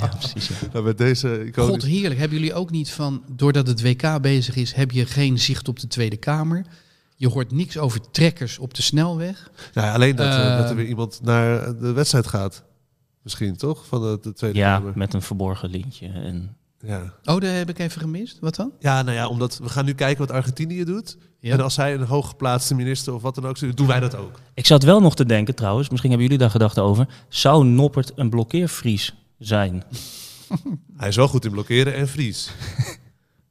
[0.00, 0.48] Ja, precies.
[0.48, 0.54] ja.
[0.72, 1.72] Nou, met deze iconische...
[1.72, 2.20] God heerlijk.
[2.20, 5.78] Hebben jullie ook niet van, doordat het WK bezig is, heb je geen zicht op
[5.80, 6.66] de Tweede Kamer?
[7.16, 9.50] Je hoort niks over trekkers op de snelweg.
[9.74, 12.64] Nou, ja, alleen dat, eh, dat er weer iemand naar de wedstrijd gaat.
[13.22, 13.86] Misschien, toch?
[13.86, 14.92] Van de, de Tweede Ja, Kamer.
[14.96, 16.06] met een verborgen lintje.
[16.08, 17.02] En Ja.
[17.24, 18.38] Oh, dat heb ik even gemist.
[18.40, 18.72] Wat dan?
[18.78, 21.16] ja, nou ja, omdat we gaan nu kijken wat Argentinië doet.
[21.40, 21.52] Ja.
[21.52, 24.40] En als zij een hooggeplaatste minister of wat dan ook doen wij dat ook.
[24.54, 27.08] Ik zat wel nog te denken trouwens, misschien hebben jullie daar gedachten over.
[27.28, 29.84] Zou Noppert een blokkeervries zijn?
[30.96, 32.50] Hij is wel goed in blokkeren en vries.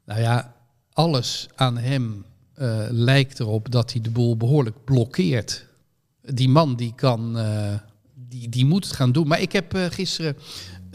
[0.06, 0.54] Nou ja,
[0.94, 5.66] alles aan hem eh, lijkt erop dat hij de boel behoorlijk blokkeert.
[6.22, 7.74] Die man die kan, eh,
[8.14, 9.28] die, die moet het gaan doen.
[9.28, 10.38] Maar ik heb eh, gisteren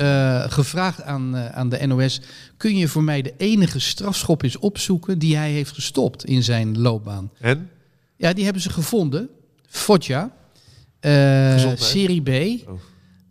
[0.01, 2.21] eh, gevraagd aan, eh, aan de NOS:
[2.57, 6.79] kun je voor mij de enige strafschop eens opzoeken die hij heeft gestopt in zijn
[6.79, 7.31] loopbaan?
[7.39, 7.71] En?
[8.17, 9.29] Ja, die hebben ze gevonden.
[9.69, 10.33] Foggia.
[11.01, 12.29] Eh, serie B.
[12.69, 12.81] Oh.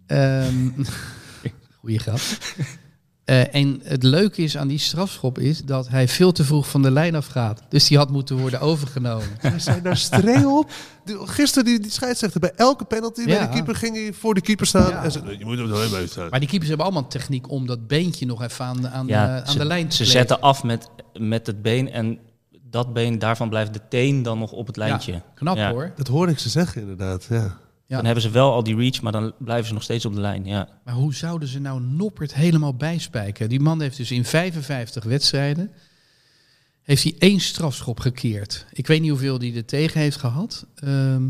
[0.06, 0.70] Ehm,
[1.80, 2.20] goeie grap.
[3.30, 6.82] Eh, en het leuke is aan die strafschop is dat hij veel te vroeg van
[6.82, 7.62] de lijn afgaat.
[7.70, 9.28] Dus die had moeten worden overgenomen.
[9.42, 10.72] We zijn daar streng op.
[11.06, 14.66] Gisteren die, die scheidsrechter bij elke penalty bij de keeper ging hij voor de keeper
[14.66, 14.90] staan.
[14.90, 15.04] Ja.
[15.04, 16.30] En zei, je moet hem er mee staan.
[16.30, 19.08] Maar die keepers hebben allemaal een techniek om dat beentje nog even aan, de- aan,
[19.08, 20.20] Ja, de, aan ze, de lijn te Ze kleven.
[20.20, 20.90] zetten af met,
[21.20, 22.20] met het been en
[22.70, 25.12] dat been, daarvan blijft de teen dan nog op het lijntje.
[25.12, 25.72] Ja, knap Ja.
[25.72, 25.92] hoor.
[25.96, 27.58] Dat hoorde ik ze zeggen inderdaad, ja.
[27.90, 27.96] Ja.
[27.96, 30.22] Dan hebben ze wel al die reach, maar dan blijven ze nog steeds op de
[30.22, 30.46] lijn.
[30.46, 30.70] Ja.
[30.84, 33.50] Maar hoe zouden ze nou Noppert helemaal bijspijken?
[33.50, 35.72] Die man heeft dus in 55 wedstrijden...
[36.82, 38.66] heeft hij één strafschop gekeerd.
[38.72, 40.66] Ik weet niet hoeveel hij er tegen heeft gehad.
[40.76, 41.24] Ehm,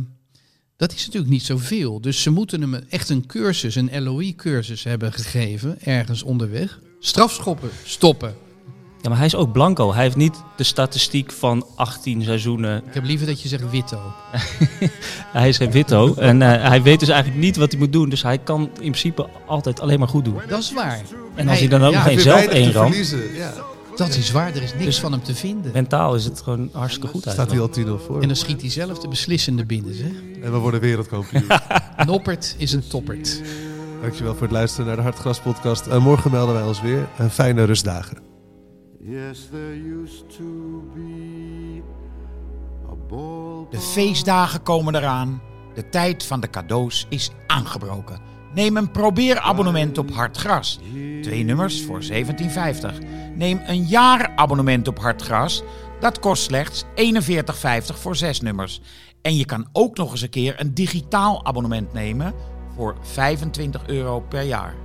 [0.75, 2.01] dat is natuurlijk niet zoveel.
[2.01, 5.81] Dus ze moeten hem echt een cursus, een LOI-cursus hebben gegeven...
[5.81, 6.79] ergens onderweg.
[6.99, 8.35] Strafschoppen stoppen.
[9.01, 9.93] Ja, maar hij is ook blanco.
[9.93, 12.83] Hij heeft niet de statistiek van 18 seizoenen.
[12.87, 13.99] Ik heb liever dat je zegt Witto.
[15.33, 18.09] Hij is geen witto en eh, hij weet dus eigenlijk niet wat hij moet doen.
[18.09, 20.37] Dus hij kan in principe altijd alleen maar goed doen.
[20.47, 21.01] Dat is waar.
[21.35, 22.71] En als hij dan ook ja, geen zelf één
[23.33, 23.53] Ja.
[23.95, 25.71] Dat is waar, er is niks Dus- van hem te vinden.
[25.73, 28.21] mentaal is het gewoon hartstikke goed Staat hij al 10-0 voor.
[28.21, 30.11] En dan schiet hij zelf de beslissende binnen, zeg.
[30.43, 31.47] En we worden wereldkampioen.
[32.05, 33.41] Noppert is een toppert.
[34.01, 35.87] Dankjewel voor het luisteren naar de Hartgras podcast.
[35.87, 37.07] En morgen melden wij ons weer.
[37.17, 38.28] Een fijne rustdagen.
[43.69, 45.41] De feestdagen komen eraan.
[45.73, 48.19] De tijd van de cadeaus is aangebroken.
[48.53, 50.79] Neem een probeerabonnement op Hartgras.
[51.21, 52.09] Twee nummers voor 17,50.
[53.35, 55.63] Neem een jaarabonnement op Hartgras.
[55.99, 56.89] Dat kost slechts 41,50
[57.85, 58.81] voor zes nummers.
[59.21, 62.33] En je kan ook nog eens een keer een digitaal abonnement nemen
[62.75, 64.75] voor 25 euro per jaar.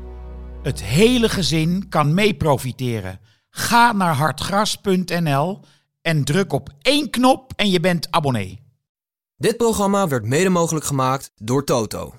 [0.62, 3.20] Het hele gezin kan mee profiteren.
[3.56, 5.60] Ga naar hartgras.nl
[6.02, 8.60] en druk op één knop en je bent abonnee.
[9.36, 12.14] Dit programma werd mede mogelijk gemaakt door Toto.